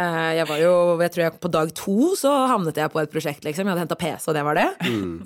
Eh, 0.00 0.30
Jeg 0.40 0.46
var 0.48 0.58
jo, 0.62 0.72
jeg 1.02 1.12
tror 1.14 1.24
jeg 1.26 1.40
på 1.42 1.50
dag 1.54 1.72
to 1.78 1.96
så 2.18 2.32
havnet 2.50 2.76
jeg 2.80 2.90
på 2.90 3.00
et 3.02 3.10
prosjekt, 3.12 3.44
liksom. 3.46 3.66
Jeg 3.68 3.74
hadde 3.76 3.84
henta 3.86 3.98
PC, 4.00 4.28
og 4.30 4.34
det 4.38 4.44
var 4.46 4.58
det. 4.58 4.68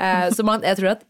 Eh, 0.00 0.28
Så 0.37 0.44
man, 0.44 0.62
jeg 0.66 0.76
tror 0.80 0.90
at, 0.96 1.04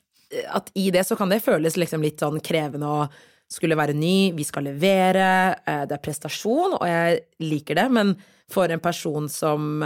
at 0.61 0.71
i 0.79 0.89
det 0.95 1.03
så 1.07 1.17
kan 1.19 1.31
det 1.33 1.43
føles 1.45 1.77
liksom 1.81 2.03
litt 2.05 2.23
sånn 2.23 2.39
krevende 2.45 2.87
å 2.91 3.09
skulle 3.55 3.77
være 3.79 3.95
ny, 3.95 4.33
vi 4.35 4.43
skal 4.47 4.65
levere, 4.67 5.27
eh, 5.69 5.83
det 5.87 5.99
er 5.99 6.03
prestasjon, 6.03 6.79
og 6.81 6.87
jeg 6.89 7.21
liker 7.45 7.77
det, 7.79 7.85
men 7.93 8.15
for 8.51 8.71
en 8.73 8.81
person 8.83 9.29
som 9.31 9.83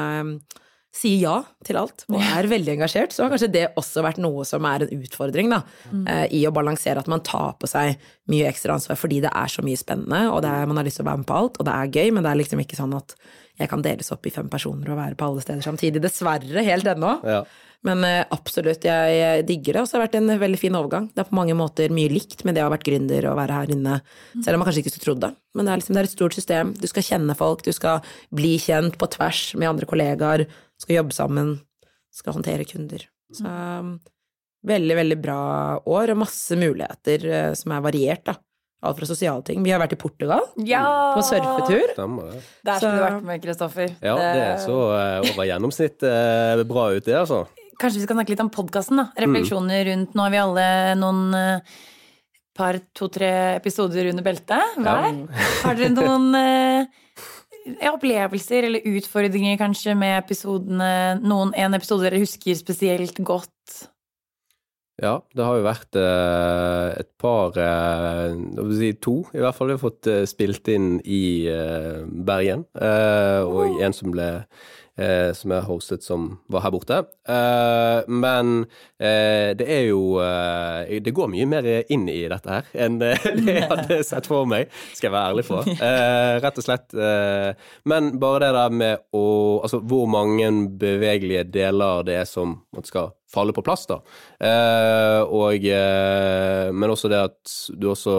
sier 0.94 1.20
ja 1.20 1.34
til 1.66 1.76
alt 1.78 2.06
og 2.08 2.16
er 2.18 2.48
veldig 2.50 2.72
engasjert, 2.74 3.12
så 3.14 3.24
har 3.24 3.32
kanskje 3.32 3.50
det 3.54 3.64
også 3.78 4.02
vært 4.06 4.20
noe 4.22 4.46
som 4.48 4.64
er 4.66 4.86
en 4.86 5.02
utfordring, 5.04 5.52
da, 5.52 5.60
mm. 5.92 6.06
i 6.34 6.40
å 6.48 6.54
balansere 6.54 7.02
at 7.02 7.10
man 7.12 7.22
tar 7.26 7.52
på 7.60 7.68
seg 7.70 8.00
mye 8.32 8.48
ekstra 8.48 8.74
ansvar 8.74 8.98
fordi 8.98 9.20
det 9.24 9.30
er 9.30 9.52
så 9.52 9.64
mye 9.66 9.78
spennende, 9.78 10.24
og 10.32 10.40
det 10.44 10.50
er, 10.50 10.70
man 10.70 10.80
har 10.80 10.88
lyst 10.88 11.00
til 11.00 11.06
å 11.06 11.10
være 11.10 11.22
med 11.22 11.28
på 11.28 11.38
alt, 11.38 11.60
og 11.60 11.68
det 11.68 11.76
er 11.76 11.92
gøy, 12.00 12.14
men 12.16 12.24
det 12.24 12.32
er 12.32 12.40
liksom 12.40 12.64
ikke 12.64 12.80
sånn 12.80 12.96
at 12.98 13.14
jeg 13.58 13.70
kan 13.70 13.82
deles 13.84 14.12
opp 14.14 14.26
i 14.26 14.32
fem 14.32 14.48
personer 14.50 14.92
og 14.92 15.00
være 15.00 15.18
på 15.18 15.28
alle 15.28 15.42
steder 15.42 15.64
samtidig. 15.66 16.02
Dessverre, 16.02 16.62
helt 16.62 16.86
ennå. 16.92 17.16
Ja. 17.26 17.40
Men 17.86 18.02
eh, 18.02 18.24
absolutt, 18.34 18.82
jeg, 18.82 19.44
digger 19.46 19.76
det. 19.78 19.82
Og 19.84 19.88
så 19.88 19.96
har 19.96 20.02
det 20.02 20.08
vært 20.08 20.18
en 20.18 20.40
veldig 20.40 20.58
fin 20.58 20.74
overgang. 20.78 21.06
Det 21.14 21.22
er 21.22 21.28
på 21.28 21.38
mange 21.38 21.54
måter 21.58 21.92
mye 21.94 22.10
likt 22.10 22.42
med 22.46 22.58
det 22.58 22.64
å 22.64 22.66
ha 22.66 22.72
vært 22.74 22.86
gründer 22.88 23.28
og 23.30 23.38
være 23.38 23.60
her 23.60 23.72
inne, 23.74 24.00
selv 24.42 24.56
om 24.56 24.62
man 24.62 24.68
kanskje 24.68 24.82
ikke 24.82 24.94
skulle 24.96 25.06
trodd 25.06 25.22
det. 25.28 25.30
Men 25.54 25.68
det 25.68 25.72
er, 25.72 25.82
liksom, 25.82 25.94
det 25.94 26.02
er 26.02 26.10
et 26.10 26.16
stort 26.16 26.38
system. 26.38 26.72
Du 26.78 26.88
skal 26.90 27.06
kjenne 27.06 27.38
folk, 27.38 27.62
du 27.66 27.70
skal 27.76 28.02
bli 28.34 28.56
kjent 28.62 28.98
på 28.98 29.10
tvers 29.14 29.44
med 29.54 29.70
andre 29.70 29.88
kollegaer, 29.90 30.48
skal 30.82 30.98
jobbe 31.00 31.14
sammen, 31.14 31.54
skal 32.14 32.34
håndtere 32.34 32.66
kunder. 32.66 33.06
Så 33.38 33.46
um, 33.46 33.94
veldig, 34.66 34.98
veldig 34.98 35.18
bra 35.22 35.40
år, 35.78 36.14
og 36.14 36.22
masse 36.24 36.58
muligheter 36.58 37.26
eh, 37.30 37.50
som 37.58 37.74
er 37.76 37.84
variert, 37.84 38.26
da. 38.26 38.38
Alt 38.86 39.00
fra 39.00 39.08
sosiale 39.10 39.42
ting. 39.42 39.64
Vi 39.66 39.72
har 39.74 39.80
vært 39.82 39.96
i 39.96 39.98
Portugal 39.98 40.44
Ja! 40.62 40.84
på 41.16 41.22
surfetur. 41.26 41.94
Stemmer 41.96 42.28
det. 42.30 42.42
Der 42.66 42.78
skulle 42.78 42.94
du 42.94 43.02
vært 43.02 43.24
med, 43.26 43.40
Kristoffer. 43.42 43.94
Ja, 44.06 44.14
det 44.14 44.44
så 44.62 44.76
eh, 44.94 45.30
over 45.32 45.48
gjennomsnitt 45.50 46.06
bra 46.70 46.84
ut, 46.94 47.02
det, 47.06 47.16
altså. 47.18 47.40
Kanskje 47.78 48.00
vi 48.00 48.06
skal 48.08 48.18
snakke 48.18 48.34
litt 48.34 48.42
om 48.42 48.50
podkasten, 48.50 48.98
da. 48.98 49.08
Refleksjoner 49.22 49.84
rundt 49.92 50.16
Nå 50.18 50.24
har 50.24 50.32
vi 50.34 50.40
alle 50.42 50.68
noen 50.98 51.20
eh, 51.38 51.76
par, 52.58 52.80
to-tre 52.96 53.30
episoder 53.58 54.10
under 54.10 54.26
beltet 54.26 54.80
hver. 54.82 55.20
Har 55.62 55.78
dere 55.78 55.92
noen 55.94 56.32
eh, 56.34 56.88
opplevelser 57.92 58.66
eller 58.66 58.88
utfordringer 58.96 59.60
kanskje 59.60 59.94
med 59.98 60.16
episodene? 60.24 60.90
Noen, 61.22 61.54
en 61.54 61.78
episode 61.78 62.08
dere 62.08 62.18
husker 62.24 62.58
spesielt 62.58 63.22
godt? 63.22 63.54
Ja, 64.98 65.20
det 65.30 65.44
har 65.46 65.60
jo 65.60 65.62
vært 65.62 65.94
eh, 65.94 66.88
et 66.98 67.10
par 67.22 67.54
eh, 67.62 68.34
to, 68.98 69.14
i 69.30 69.38
hvert 69.38 69.54
fall. 69.54 69.70
Vi 69.70 69.76
har 69.76 69.84
fått 69.84 70.10
spilt 70.26 70.66
inn 70.74 70.96
i 71.06 71.46
Bergen. 72.26 72.66
eh, 72.74 73.46
og 73.46 73.78
en 73.78 73.94
som 73.94 74.10
ble 74.10 74.32
eh, 74.98 75.30
som 75.36 75.52
jeg 75.54 75.66
hostet, 75.68 76.02
som 76.04 76.26
var 76.50 76.64
her 76.66 76.72
borte. 76.74 76.98
Eh, 77.28 78.00
men 78.10 78.64
eh, 78.98 79.54
det 79.58 79.66
er 79.68 79.84
jo 79.88 80.18
eh, 80.22 80.98
Det 81.04 81.14
går 81.14 81.30
mye 81.32 81.46
mer 81.48 81.68
inn 81.88 82.08
i 82.10 82.20
dette 82.30 82.50
her 82.58 82.68
enn 82.86 82.98
det 83.02 83.14
jeg 83.22 83.66
hadde 83.70 84.00
sett 84.06 84.28
for 84.28 84.48
meg, 84.50 84.68
skal 84.92 85.08
jeg 85.08 85.14
være 85.14 85.32
ærlig 85.32 85.46
på. 85.48 85.62
Eh, 85.78 86.34
rett 86.44 86.60
og 86.60 86.66
slett. 86.66 86.94
eh, 86.94 87.52
men 87.88 88.12
bare 88.20 88.46
det 88.46 88.52
der 88.58 88.74
med 88.82 89.04
å 89.16 89.24
Altså 89.62 89.80
hvor 89.80 90.06
mange 90.10 90.46
bevegelige 90.80 91.44
deler 91.52 92.04
det 92.06 92.18
er 92.20 92.28
som 92.28 92.56
skal 92.86 93.10
falle 93.28 93.52
på 93.52 93.62
plass, 93.64 93.86
da. 93.90 93.98
Og 95.28 95.64
Men 96.72 96.90
også 96.94 97.10
det 97.12 97.18
at 97.26 97.56
du 97.76 97.90
også 97.90 98.14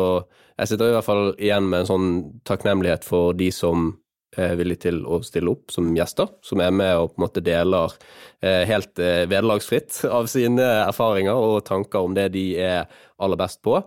Jeg 0.60 0.68
sitter 0.68 0.92
i 0.92 0.96
hvert 0.98 1.08
fall 1.08 1.32
igjen 1.40 1.70
med 1.72 1.82
en 1.86 1.90
sånn 1.90 2.10
takknemlighet 2.46 3.08
for 3.08 3.34
de 3.34 3.48
som 3.56 3.94
er 4.38 4.58
villige 4.60 4.86
til 4.86 5.02
å 5.10 5.22
stille 5.26 5.54
opp 5.54 5.74
som 5.74 5.90
gjester, 5.98 6.30
som 6.46 6.62
er 6.62 6.74
med 6.76 6.94
og 6.98 7.14
på 7.14 7.20
en 7.20 7.26
måte 7.26 7.44
deler 7.46 7.96
eh, 8.44 8.64
helt 8.70 9.02
eh, 9.02 9.26
vederlagsfritt 9.30 10.04
av 10.10 10.30
sine 10.32 10.68
erfaringer 10.86 11.34
og 11.34 11.64
tanker 11.68 12.06
om 12.06 12.16
det 12.18 12.30
de 12.36 12.46
er 12.62 13.02
aller 13.20 13.40
best 13.40 13.64
på. 13.66 13.80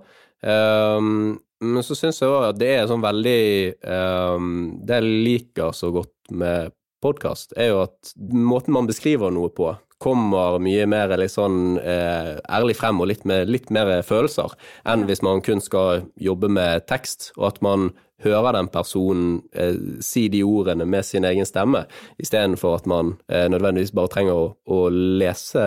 Um, 0.42 1.38
men 1.62 1.84
så 1.86 1.94
syns 1.94 2.18
jeg 2.18 2.30
òg 2.32 2.48
at 2.48 2.58
det 2.58 2.72
er 2.74 2.88
sånn 2.90 3.04
veldig 3.04 3.42
um, 3.86 4.54
Det 4.82 4.96
jeg 4.98 5.20
liker 5.28 5.76
så 5.78 5.92
godt 5.94 6.32
med 6.34 6.72
podkast, 7.02 7.54
er 7.58 7.72
jo 7.72 7.80
at 7.84 8.12
måten 8.18 8.74
man 8.74 8.88
beskriver 8.88 9.30
noe 9.34 9.50
på, 9.54 9.70
kommer 10.02 10.58
mye 10.62 10.86
mer 10.90 11.12
litt 11.18 11.34
sånn 11.34 11.78
eh, 11.78 12.34
ærlig 12.50 12.76
frem 12.78 13.00
og 13.02 13.08
litt, 13.10 13.26
med, 13.28 13.50
litt 13.50 13.70
mer 13.74 13.90
følelser 14.06 14.54
enn 14.88 15.06
hvis 15.06 15.22
man 15.22 15.42
kun 15.46 15.62
skal 15.62 16.06
jobbe 16.18 16.50
med 16.50 16.86
tekst, 16.90 17.30
og 17.38 17.52
at 17.52 17.60
man 17.64 17.92
hører 18.24 18.56
den 18.56 18.70
personen 18.72 19.42
eh, 19.54 19.76
si 20.04 20.26
de 20.32 20.42
ordene 20.46 20.86
med 20.88 21.06
sin 21.06 21.26
egen 21.28 21.48
stemme, 21.48 21.84
istedenfor 22.22 22.80
at 22.80 22.88
man 22.90 23.16
eh, 23.28 23.48
nødvendigvis 23.52 23.94
bare 23.96 24.12
trenger 24.12 24.38
å, 24.38 24.48
å, 24.66 24.80
lese 24.92 25.66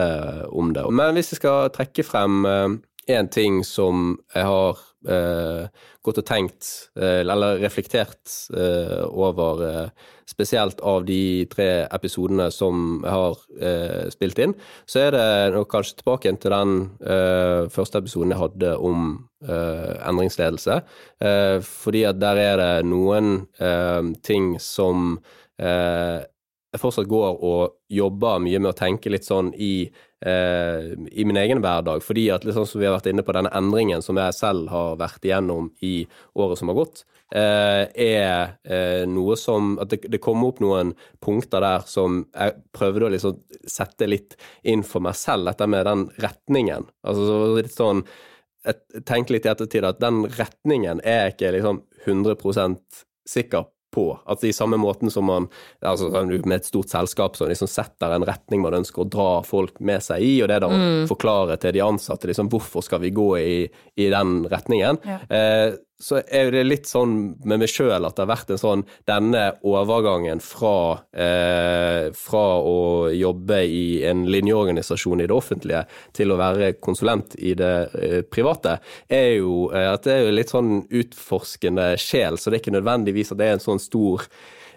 om 0.52 0.74
det. 0.76 0.86
Men 0.92 1.16
hvis 1.18 1.34
jeg 1.34 1.42
skal 1.42 1.72
trekke 1.76 2.06
frem 2.08 2.46
én 3.08 3.30
ting 3.30 3.64
som 3.66 4.16
jeg 4.34 4.46
har 4.48 4.82
eh, 5.08 5.68
gått 6.06 6.20
og 6.22 6.26
tenkt, 6.28 6.70
eh, 6.98 7.22
eller 7.22 7.60
reflektert 7.62 8.32
eh, 8.56 9.04
over, 9.06 9.62
eh, 9.66 10.10
spesielt 10.30 10.82
av 10.82 11.06
de 11.06 11.46
tre 11.52 11.86
episodene 11.94 12.50
som 12.54 13.04
jeg 13.04 13.14
har 13.14 13.44
eh, 13.62 14.08
spilt 14.14 14.42
inn, 14.42 14.56
så 14.90 15.06
er 15.06 15.16
det 15.16 15.28
nok 15.56 15.70
kanskje 15.72 16.00
tilbake 16.02 16.34
til 16.42 16.56
den 16.56 16.76
eh, 17.06 17.70
første 17.74 18.02
episoden 18.02 18.34
jeg 18.34 18.42
hadde 18.42 18.76
om 18.78 19.16
endringsledelse. 19.46 20.80
fordi 21.62 22.00
at 22.10 22.18
der 22.18 22.40
er 22.42 22.56
det 22.58 22.86
noen 22.90 23.44
ting 24.26 24.56
som 24.58 25.20
jeg 26.76 26.82
fortsatt 26.82 27.08
går 27.10 27.40
og 27.48 27.78
jobber 27.92 28.44
mye 28.44 28.60
med 28.60 28.74
å 28.74 28.78
tenke 28.78 29.12
litt 29.14 29.28
sånn 29.28 29.54
i 29.56 29.88
eh, 30.26 30.92
i 30.92 31.26
min 31.28 31.40
egen 31.40 31.62
hverdag. 31.64 32.04
Fordi 32.04 32.28
at 32.36 32.46
liksom 32.48 32.68
som 32.68 32.82
vi 32.82 32.88
har 32.90 32.98
vært 32.98 33.10
inne 33.12 33.26
på 33.26 33.36
denne 33.36 33.54
endringen 33.56 34.04
som 34.06 34.20
jeg 34.20 34.36
selv 34.36 34.72
har 34.74 35.00
vært 35.00 35.26
igjennom 35.28 35.72
i 35.86 35.98
året 36.36 36.60
som 36.60 36.72
har 36.72 36.80
gått, 36.82 37.04
eh, 37.36 37.86
er 38.06 38.58
eh, 38.68 39.06
noe 39.10 39.38
som 39.40 39.78
At 39.80 39.94
det, 39.94 40.04
det 40.12 40.22
kommer 40.24 40.52
opp 40.52 40.62
noen 40.64 40.94
punkter 41.24 41.64
der 41.64 41.88
som 41.90 42.24
jeg 42.34 42.58
prøvde 42.76 43.08
å 43.10 43.14
liksom 43.16 43.40
sette 43.68 44.10
litt 44.10 44.38
inn 44.64 44.84
for 44.84 45.04
meg 45.06 45.16
selv, 45.20 45.50
dette 45.50 45.68
med 45.68 45.86
den 45.86 46.08
retningen. 46.24 46.90
Altså 47.06 47.56
litt 47.60 47.76
sånn 47.76 48.06
jeg 48.66 49.04
tenker 49.06 49.36
litt 49.36 49.46
i 49.46 49.52
ettertid 49.52 49.86
at 49.86 50.00
den 50.02 50.24
retningen 50.26 50.98
er 51.06 51.30
ikke 51.30 51.52
liksom 51.54 51.84
100% 52.08 53.04
sikker 53.30 53.68
på. 53.96 54.06
Altså 54.26 54.50
I 54.50 54.56
samme 54.56 54.80
måten 54.82 55.12
som 55.14 55.28
man 55.30 55.48
altså 55.86 56.12
med 56.36 56.58
et 56.58 56.68
stort 56.68 56.92
selskap 56.92 57.38
som 57.40 57.50
liksom 57.50 57.70
setter 57.72 58.16
en 58.16 58.28
retning 58.28 58.64
man 58.64 58.78
ønsker 58.82 59.06
å 59.06 59.10
dra 59.10 59.30
folk 59.48 59.80
med 59.80 60.04
seg 60.04 60.24
i, 60.24 60.34
og 60.44 60.52
det 60.52 60.62
da 60.64 60.70
mm. 60.72 61.08
forklare 61.12 61.58
til 61.62 61.76
de 61.78 61.84
ansatte 61.86 62.30
liksom, 62.30 62.52
hvorfor 62.52 62.86
skal 62.86 63.04
vi 63.04 63.14
gå 63.16 63.30
i, 63.40 63.58
i 64.02 64.10
den 64.14 64.44
retningen. 64.52 65.02
Ja. 65.08 65.20
Eh, 65.30 65.80
så 66.02 66.20
er 66.28 66.50
det 66.52 66.66
litt 66.66 66.90
sånn 66.90 67.14
med 67.48 67.62
meg 67.62 67.72
sjøl 67.72 68.04
at 68.04 68.18
det 68.18 68.26
har 68.26 68.32
vært 68.34 68.50
en 68.52 68.60
sånn 68.60 68.84
denne 69.08 69.44
overgangen 69.64 70.42
fra, 70.44 71.06
eh, 71.16 72.12
fra 72.16 72.44
å 72.60 73.08
jobbe 73.16 73.62
i 73.64 74.04
en 74.08 74.26
linjeorganisasjon 74.28 75.24
i 75.24 75.30
det 75.30 75.36
offentlige 75.36 75.86
til 76.16 76.34
å 76.34 76.40
være 76.42 76.74
konsulent 76.84 77.38
i 77.40 77.56
det 77.56 77.74
eh, 77.96 78.22
private, 78.28 78.78
er 79.08 79.38
jo 79.38 79.70
eh, 79.72 79.88
at 79.94 80.04
det 80.04 80.20
er 80.20 80.36
litt 80.36 80.52
sånn 80.52 80.82
utforskende 80.92 81.94
sjel, 82.02 82.38
så 82.38 82.52
det 82.52 82.60
er 82.60 82.66
ikke 82.66 82.78
nødvendigvis 82.78 83.32
at 83.32 83.40
det 83.40 83.50
er 83.50 83.58
en 83.60 83.68
sånn 83.68 83.84
stor, 83.84 84.28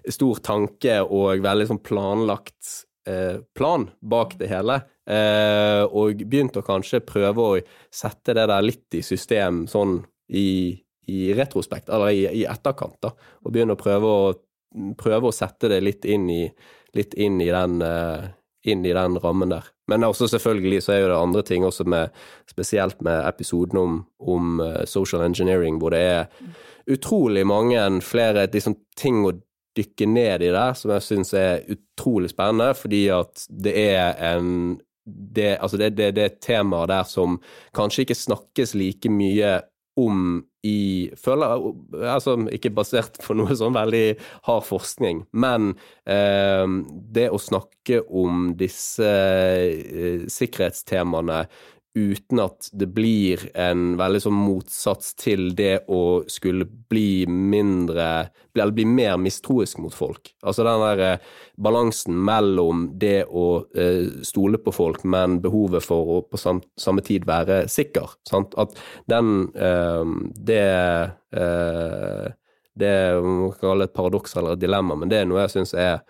stor 0.07 0.45
tanke 0.47 1.01
og 1.03 1.43
veldig 1.43 1.71
sånn 1.73 1.83
planlagt 1.83 2.85
eh, 3.11 3.43
plan 3.59 3.91
bak 4.01 4.39
det 4.39 4.53
hele. 4.55 4.85
Eh, 5.09 5.83
og 5.83 6.21
begynte 6.29 6.63
å 6.63 6.67
kanskje 6.67 7.03
prøve 7.03 7.43
å 7.43 7.63
sette 7.91 8.37
det 8.37 8.45
der 8.51 8.67
litt 8.67 8.95
i 8.95 9.03
system 9.03 9.65
sånn 9.71 10.03
i 10.29 10.77
i 11.09 11.33
retrospekt, 11.37 11.89
eller 11.89 12.13
i, 12.13 12.27
i 12.43 12.45
etterkant, 12.49 12.99
da, 13.05 13.13
og 13.45 13.55
begynne 13.55 13.77
å 13.77 13.81
prøve 13.81 14.13
å, 14.13 14.33
prøve 15.01 15.31
å 15.31 15.35
sette 15.35 15.71
det 15.73 15.81
litt 15.85 16.05
inn 16.09 16.29
i, 16.33 16.43
litt 16.97 17.17
inn 17.17 17.41
i 17.41 17.49
den 17.53 17.81
uh, 17.85 18.29
inn 18.69 18.85
i 18.85 18.93
den 18.93 19.19
rammen 19.23 19.53
der. 19.53 19.67
Men 19.89 20.05
også 20.05 20.29
selvfølgelig 20.29 20.83
så 20.85 20.93
er 20.93 21.03
jo 21.03 21.11
det 21.13 21.19
andre 21.19 21.43
ting 21.47 21.65
også 21.65 21.87
med 21.89 22.15
spesielt 22.51 23.01
med 23.05 23.23
episoden 23.29 23.81
om, 23.81 24.01
om 24.21 24.61
uh, 24.61 24.85
social 24.85 25.25
engineering, 25.25 25.79
hvor 25.81 25.95
det 25.97 26.03
er 26.05 26.27
utrolig 26.89 27.47
mange 27.47 27.81
flere 28.05 28.49
liksom, 28.53 28.77
ting 28.97 29.23
å 29.25 29.33
dykke 29.79 30.09
ned 30.11 30.43
i 30.43 30.53
der 30.53 30.75
som 30.77 30.93
jeg 30.95 31.07
syns 31.07 31.33
er 31.39 31.65
utrolig 31.71 32.33
spennende, 32.33 32.73
fordi 32.77 33.07
at 33.15 33.47
det 33.49 33.75
er 33.93 34.19
en 34.35 34.79
det, 35.09 35.55
altså 35.57 35.79
det, 35.81 35.95
det, 35.97 36.11
det 36.19 36.25
er 36.25 36.41
temaer 36.45 36.91
der 36.91 37.07
som 37.09 37.39
kanskje 37.77 38.05
ikke 38.05 38.17
snakkes 38.19 38.75
like 38.77 39.09
mye 39.09 39.55
om 39.97 40.43
i 40.67 41.11
føler, 41.15 41.63
altså 42.11 42.35
Ikke 42.55 42.73
basert 42.75 43.21
på 43.23 43.37
noe 43.39 43.55
sånn 43.57 43.77
veldig 43.77 44.19
hard 44.49 44.67
forskning, 44.67 45.23
men 45.31 45.73
eh, 46.09 46.67
det 47.15 47.29
å 47.31 47.39
snakke 47.43 48.03
om 48.09 48.53
disse 48.59 49.07
eh, 49.07 50.25
sikkerhetstemaene 50.33 51.45
uten 51.95 52.41
at 52.41 52.69
det 52.73 52.87
blir 52.95 53.43
en 53.59 53.97
veldig 53.99 54.21
sånn 54.23 54.37
motsats 54.37 55.15
til 55.19 55.53
det 55.59 55.85
å 55.91 56.23
skulle 56.31 56.67
bli 56.67 57.27
mindre 57.29 58.29
Eller 58.59 58.75
bli 58.75 58.85
mer 58.91 59.17
mistroisk 59.23 59.79
mot 59.79 59.95
folk. 59.95 60.33
Altså 60.43 60.65
den 60.67 60.83
der 60.83 61.03
eh, 61.07 61.27
balansen 61.63 62.17
mellom 62.27 62.89
det 62.99 63.29
å 63.31 63.63
eh, 63.71 64.09
stole 64.27 64.59
på 64.59 64.75
folk, 64.75 65.05
men 65.07 65.39
behovet 65.45 65.85
for 65.87 66.11
å 66.11 66.17
på 66.27 66.41
samme 66.43 67.05
tid 67.07 67.29
være 67.29 67.61
sikker. 67.71 68.17
Sant? 68.27 68.59
At 68.59 68.75
den 69.07 69.47
eh, 69.55 70.17
Det 70.49 70.65
det 72.79 73.21
man 73.23 73.53
kan 73.53 73.73
kalle 73.73 73.89
et 73.89 73.95
paradoks 73.95 74.37
eller 74.37 74.55
et 74.55 74.63
dilemma, 74.63 74.95
men 74.95 75.11
det 75.11 75.21
er 75.21 75.25
noe 75.29 75.43
jeg 75.43 75.57
syns 75.57 75.75
er, 75.75 76.03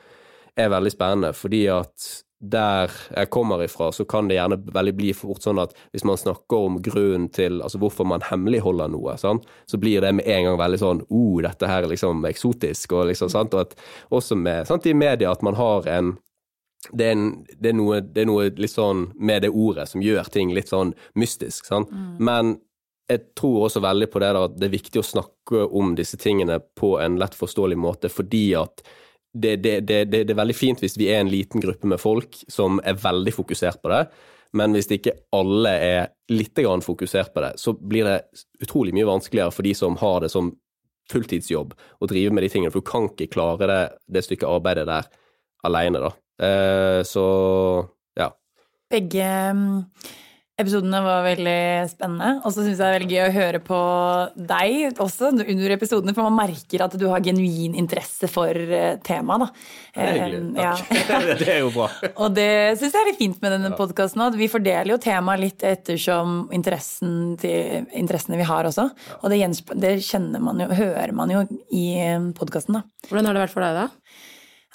er 0.52 0.73
veldig 0.73 0.92
spennende, 0.92 1.30
fordi 1.37 1.62
at 1.73 2.08
der 2.38 2.92
jeg 3.16 3.30
kommer 3.35 3.62
ifra, 3.64 3.90
så 3.92 4.04
kan 4.07 4.28
det 4.28 4.37
gjerne 4.37 4.61
veldig 4.75 4.95
bli 4.95 5.11
fort 5.16 5.42
sånn 5.42 5.59
at 5.59 5.73
hvis 5.90 6.04
man 6.07 6.21
snakker 6.21 6.68
om 6.68 6.76
grunnen 6.83 7.26
til 7.35 7.59
altså 7.64 7.80
hvorfor 7.83 8.07
man 8.07 8.23
hemmeligholder 8.23 8.92
noe, 8.92 9.16
sant? 9.18 9.49
så 9.66 9.80
blir 9.80 10.04
det 10.04 10.12
med 10.14 10.28
en 10.30 10.47
gang 10.47 10.61
veldig 10.61 10.78
sånn 10.78 11.02
oh, 11.09 11.40
dette 11.42 11.66
her 11.66 11.83
er 11.83 11.90
liksom 11.90 12.23
eksotisk, 12.30 12.95
og 12.95 13.11
liksom, 13.11 13.33
sant? 13.35 13.57
og 13.59 13.66
at 13.66 13.75
også 14.14 14.38
med, 14.38 14.68
sant, 14.71 14.87
i 14.87 14.95
media 14.95 15.33
at 15.35 15.42
man 15.42 15.59
har 15.59 15.90
en 15.90 16.14
det 16.95 17.09
er, 17.09 17.16
en, 17.16 17.30
det, 17.59 17.73
er 17.73 17.75
noe, 17.75 17.99
det 18.00 18.23
er, 18.23 18.28
noe, 18.30 18.47
litt 18.54 18.71
sånn 18.71 19.09
med 19.18 19.42
det 19.42 19.50
ordet 19.50 19.88
som 19.90 20.02
gjør 20.02 20.30
ting 20.30 20.52
litt 20.54 20.71
sånn 20.71 20.92
mystisk, 21.18 21.66
sant. 21.66 21.90
Mm. 21.90 22.12
Men 22.23 22.52
jeg 23.11 23.33
tror 23.37 23.66
også 23.66 23.83
veldig 23.83 24.07
på 24.12 24.23
det 24.23 24.28
der 24.30 24.38
at 24.47 24.54
det 24.61 24.68
er 24.68 24.76
viktig 24.76 25.02
å 25.02 25.09
snakke 25.11 25.64
om 25.75 25.97
disse 25.99 26.21
tingene 26.23 26.61
på 26.78 26.95
en 27.02 27.18
lett 27.18 27.35
forståelig 27.35 27.80
måte, 27.80 28.12
fordi 28.12 28.52
at 28.61 28.85
det, 29.32 29.56
det, 29.62 29.80
det, 29.87 30.04
det, 30.11 30.25
er 30.30 30.38
veldig 30.38 30.56
fint 30.56 30.80
hvis 30.82 30.97
vi 30.99 31.11
er 31.12 31.23
en 31.23 31.30
liten 31.32 31.62
gruppe 31.62 31.88
med 31.90 32.00
folk 32.00 32.38
som 32.49 32.80
er 32.85 32.99
veldig 32.99 33.35
fokusert 33.37 33.82
på 33.82 33.92
det, 33.92 34.06
men 34.56 34.73
hvis 34.73 34.88
ikke 34.94 35.16
alle 35.37 35.73
er 35.85 36.06
litt 36.32 36.56
fokusert 36.85 37.35
på 37.35 37.44
det, 37.44 37.52
så 37.61 37.75
blir 37.75 38.04
det 38.04 38.23
utrolig 38.64 38.94
mye 38.97 39.08
vanskeligere 39.08 39.52
for 39.52 39.62
de 39.62 39.75
som 39.75 39.97
har 40.00 40.23
det 40.25 40.32
som 40.32 40.54
fulltidsjobb 41.12 41.75
å 41.75 42.08
drive 42.08 42.32
med 42.32 42.44
de 42.44 42.49
tingene, 42.52 42.73
for 42.73 42.80
du 42.80 42.88
kan 42.88 43.08
ikke 43.08 43.32
klare 43.32 43.68
det, 43.68 43.82
det 44.08 44.25
stykket 44.25 44.49
arbeidet 44.49 44.87
der 44.88 45.08
alene, 45.68 46.00
da. 46.04 46.11
Eh, 46.44 47.02
så 47.08 47.25
ja. 48.16 48.30
Begge 48.92 49.28
Episodene 50.59 50.99
var 51.05 51.21
veldig 51.23 51.61
spennende. 51.87 52.29
Og 52.43 52.50
så 52.50 52.65
syns 52.65 52.73
jeg 52.73 52.79
det 52.81 52.87
er 52.88 52.95
veldig 52.97 53.12
gøy 53.12 53.21
å 53.23 53.35
høre 53.37 53.61
på 53.62 53.77
deg 54.50 54.99
også 55.05 55.29
under 55.31 55.75
episodene, 55.77 56.15
for 56.17 56.27
man 56.27 56.35
merker 56.41 56.83
at 56.83 56.97
du 56.99 57.05
har 57.12 57.23
genuin 57.23 57.77
interesse 57.79 58.27
for 58.33 58.50
eh, 58.50 58.97
temaet. 59.07 59.55
Det 59.95 60.03
er 60.03 60.17
hyggelig. 60.17 60.41
Eh, 60.41 60.57
Takk. 60.59 60.91
Ja. 60.99 61.21
det 61.45 61.53
er 61.55 61.61
jo 61.62 61.71
bra. 61.77 61.87
og 62.25 62.35
det 62.35 62.50
syns 62.81 62.91
jeg 62.91 63.05
er 63.05 63.11
litt 63.12 63.21
fint 63.23 63.38
med 63.45 63.55
denne 63.55 63.71
ja. 63.71 63.79
podkasten 63.79 64.25
òg. 64.27 64.41
Vi 64.41 64.50
fordeler 64.50 64.91
jo 64.91 64.99
temaet 65.07 65.45
litt 65.45 65.62
ettersom 65.69 66.49
interessen 66.59 67.37
til, 67.38 67.87
interessene 67.95 68.41
vi 68.43 68.49
har 68.50 68.67
også. 68.67 68.88
Ja. 68.91 69.21
Og 69.23 69.31
det, 69.31 69.38
det, 69.79 69.95
kjenner 70.09 70.43
man 70.43 70.65
jo, 70.65 70.73
hører 70.75 71.15
man 71.15 71.37
jo 71.37 71.47
i 71.71 71.87
eh, 72.03 72.33
podkasten, 72.35 72.81
da. 72.81 72.83
Hvordan 73.07 73.31
har 73.31 73.38
det 73.38 73.47
vært 73.47 73.55
for 73.55 73.62
deg, 73.62 73.79
da? 73.79 74.27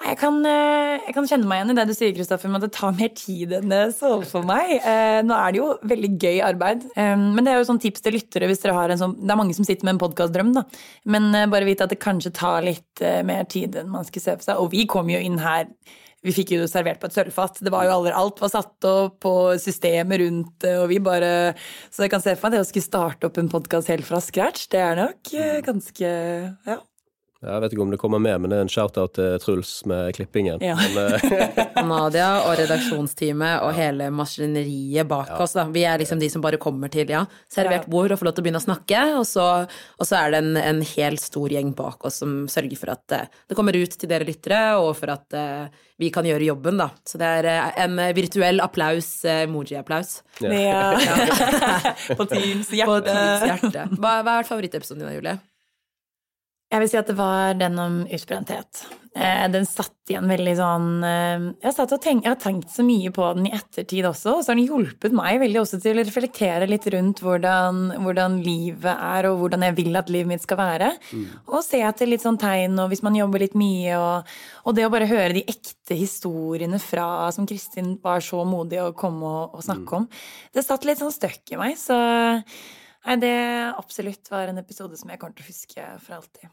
Jeg 0.01 0.17
kan, 0.17 0.39
eh, 0.45 1.03
jeg 1.05 1.13
kan, 1.13 1.27
kjenne 1.29 1.47
meg 1.47 1.59
igjen 1.59 1.71
i 1.71 1.75
det 1.77 1.83
du 1.87 1.93
sier, 1.93 2.13
Kristoffer, 2.17 2.49
med 2.49 2.63
at 2.63 2.65
det 2.65 2.75
tar 2.75 2.95
mer 2.97 3.11
tid 3.13 3.53
enn 3.59 3.69
det 3.69 3.81
så 3.95 4.15
for 4.25 4.45
meg. 4.47 4.71
Eh, 4.81 5.21
nå 5.23 5.37
er 5.37 5.53
det 5.53 5.59
jo 5.61 5.67
veldig 5.85 6.09
gøy 6.17 6.39
arbeid, 6.49 6.87
eh, 6.97 7.13
men 7.15 7.45
det 7.45 7.53
er 7.53 7.61
jo 7.61 7.67
sånn 7.69 7.81
tips 7.81 8.01
til 8.03 8.17
lyttere 8.17 8.49
hvis 8.49 8.63
dere 8.63 8.75
har 8.75 8.89
en 8.89 8.99
sånn 8.99 9.15
Det 9.21 9.31
er 9.31 9.39
mange 9.39 9.55
som 9.55 9.67
sitter 9.67 9.85
med 9.85 9.95
en 9.95 10.03
podkastdrøm, 10.03 10.53
da. 10.57 10.65
Men 11.05 11.29
bare 11.51 11.67
vite 11.67 11.85
at 11.85 11.93
det 11.93 12.01
kanskje 12.01 12.33
tar 12.33 12.65
litt 12.65 13.03
mer 13.23 13.45
tid 13.45 13.77
enn 13.79 13.91
man 13.93 14.07
skulle 14.07 14.25
se 14.25 14.35
for 14.39 14.47
seg. 14.47 14.61
Og 14.63 14.73
vi 14.73 14.87
kom 14.89 15.11
jo 15.13 15.21
inn 15.21 15.37
her 15.41 15.69
vi 16.23 16.31
fikk 16.31 16.53
jo 16.55 16.67
servert 16.71 17.01
på 17.01 17.09
et 17.09 17.15
sølvfat. 17.17 17.59
Det 17.59 17.71
var 17.71 17.83
jo 17.83 17.97
aller, 17.97 18.13
Alt 18.15 18.39
var 18.39 18.51
satt 18.53 18.87
opp 18.87 19.25
og 19.27 19.59
systemet 19.59 20.21
rundt 20.21 20.67
og 20.69 20.85
vi 20.87 21.01
bare 21.03 21.51
Så 21.91 22.05
jeg 22.05 22.13
kan 22.13 22.23
se 22.23 22.31
for 22.37 22.47
meg 22.47 22.55
det 22.55 22.63
å 22.63 22.69
skulle 22.69 22.87
starte 22.87 23.27
opp 23.27 23.37
en 23.37 23.51
podkast 23.51 23.91
helt 23.91 24.07
fra 24.07 24.23
scratch, 24.23 24.69
det 24.71 24.79
er 24.79 24.99
nok 25.03 25.33
ganske 25.67 26.09
Ja. 26.63 26.79
Jeg 27.43 27.63
vet 27.63 27.73
ikke 27.75 27.83
om 27.83 27.91
det 27.91 27.99
kommer 27.99 28.21
med, 28.23 28.39
men 28.41 28.51
det 28.51 28.57
er 28.57 28.65
en 28.65 28.71
shout-out 28.71 29.15
til 29.17 29.35
Truls 29.43 29.71
med 29.89 30.13
klippingen. 30.15 30.61
Ja. 30.63 30.77
Men, 30.79 31.15
eh, 31.19 31.83
Nadia 31.89 32.29
og 32.45 32.55
redaksjonsteamet 32.61 33.65
og 33.65 33.73
hele 33.75 34.07
maskineriet 34.15 35.09
bak 35.09 35.33
ja. 35.33 35.39
oss. 35.43 35.55
Da. 35.57 35.67
Vi 35.73 35.83
er 35.87 35.99
liksom 35.99 36.21
de 36.21 36.29
som 36.31 36.43
bare 36.43 36.61
kommer 36.61 36.91
til 36.93 37.11
ja, 37.11 37.25
servert 37.51 37.89
bord 37.91 38.13
og 38.13 38.21
får 38.21 38.29
lov 38.29 38.37
til 38.37 38.45
å 38.45 38.47
begynne 38.47 38.63
å 38.63 38.67
snakke. 38.67 39.03
Og 39.19 39.27
så, 39.27 39.47
og 39.67 40.07
så 40.07 40.21
er 40.21 40.33
det 40.33 40.43
en, 40.43 40.59
en 40.61 40.83
helt 40.93 41.23
stor 41.23 41.51
gjeng 41.51 41.73
bak 41.75 42.07
oss 42.07 42.21
som 42.23 42.43
sørger 42.51 42.79
for 42.79 42.95
at 42.95 43.17
uh, 43.17 43.39
det 43.49 43.59
kommer 43.59 43.75
ut 43.75 43.97
til 43.99 44.11
dere 44.11 44.27
lyttere, 44.27 44.63
og 44.79 44.93
for 44.99 45.11
at 45.11 45.35
uh, 45.35 45.83
vi 45.99 46.09
kan 46.13 46.25
gjøre 46.27 46.47
jobben, 46.47 46.79
da. 46.79 46.89
Så 47.07 47.19
det 47.19 47.31
er 47.41 47.49
uh, 47.51 47.71
en 47.83 47.99
virtuell 48.15 48.63
applaus, 48.63 49.15
emoji-applaus. 49.35 50.21
Ja. 50.53 50.93
På 52.15 52.25
Teams 52.29 52.69
hjerte. 52.71 52.87
På 52.87 52.99
Teams 53.03 53.47
hjerte. 53.49 53.89
Hva, 53.97 54.21
hva 54.23 54.37
er 54.39 54.47
favorittepisoden 54.47 55.03
din, 55.03 55.17
Julie? 55.17 55.41
Jeg 56.73 56.81
vil 56.81 56.89
si 56.89 56.97
at 56.97 57.09
det 57.09 57.19
var 57.19 57.53
den 57.53 57.77
om 57.77 58.03
utbrenthet. 58.09 58.85
Eh, 59.13 59.43
den 59.53 59.65
satt 59.69 60.09
igjen 60.09 60.25
veldig 60.25 60.53
sånn 60.57 60.85
eh, 61.05 61.43
Jeg, 61.61 61.75
tenkt, 61.77 62.23
jeg, 62.25 62.31
har 62.31 62.37
tenkt 62.41 62.71
så 62.73 62.81
mye 62.81 63.11
på 63.13 63.27
den 63.37 63.45
i 63.45 63.51
ettertid 63.53 64.07
også, 64.09 64.39
og 64.39 64.41
så 64.41 64.49
har 64.49 64.57
den 64.57 64.65
hjulpet 64.71 65.13
meg 65.13 65.37
veldig 65.43 65.59
også 65.61 65.77
til 65.83 66.01
å 66.01 66.05
reflektere 66.07 66.65
litt 66.65 66.87
rundt 66.95 67.21
hvordan, 67.21 67.83
hvordan 68.01 68.39
livet 68.41 68.89
er, 68.89 69.27
og 69.29 69.43
hvordan 69.43 69.67
jeg 69.67 69.75
vil 69.77 69.99
at 70.01 70.09
livet 70.09 70.31
mitt 70.31 70.45
skal 70.47 70.57
være. 70.57 70.87
Mm. 71.11 71.27
Og 71.45 71.61
se 71.61 71.83
etter 71.85 72.09
litt 72.09 72.25
sånn 72.25 72.41
tegn, 72.41 72.79
og 72.81 72.89
hvis 72.89 73.03
man 73.05 73.19
jobber 73.19 73.45
litt 73.45 73.59
mye, 73.59 73.99
og, 74.01 74.33
og, 74.63 74.73
det 74.73 74.87
å 74.87 74.93
bare 74.95 75.11
høre 75.13 75.37
de 75.37 75.45
ekte 75.45 75.99
historiene 75.99 76.81
fra 76.81 77.29
som 77.37 77.45
Kristin 77.45 77.93
var 78.01 78.25
så 78.25 78.41
modig 78.49 78.81
å 78.81 78.95
komme 78.97 79.29
og, 79.29 79.59
og 79.59 79.67
snakke 79.69 79.85
mm. 79.85 79.99
om, 79.99 80.09
det 80.57 80.65
satt 80.65 80.89
litt 80.89 81.05
sånn 81.05 81.13
støkk 81.13 81.53
i 81.53 81.61
meg. 81.61 81.77
Så 81.77 82.01
nei, 82.01 83.21
det 83.21 83.37
absolutt 83.77 84.33
var 84.33 84.49
en 84.49 84.65
episode 84.65 84.97
som 84.97 85.13
jeg 85.13 85.21
kommer 85.21 85.37
til 85.37 85.45
å 85.45 85.53
huske 85.53 85.93
for 86.01 86.17
alltid. 86.17 86.49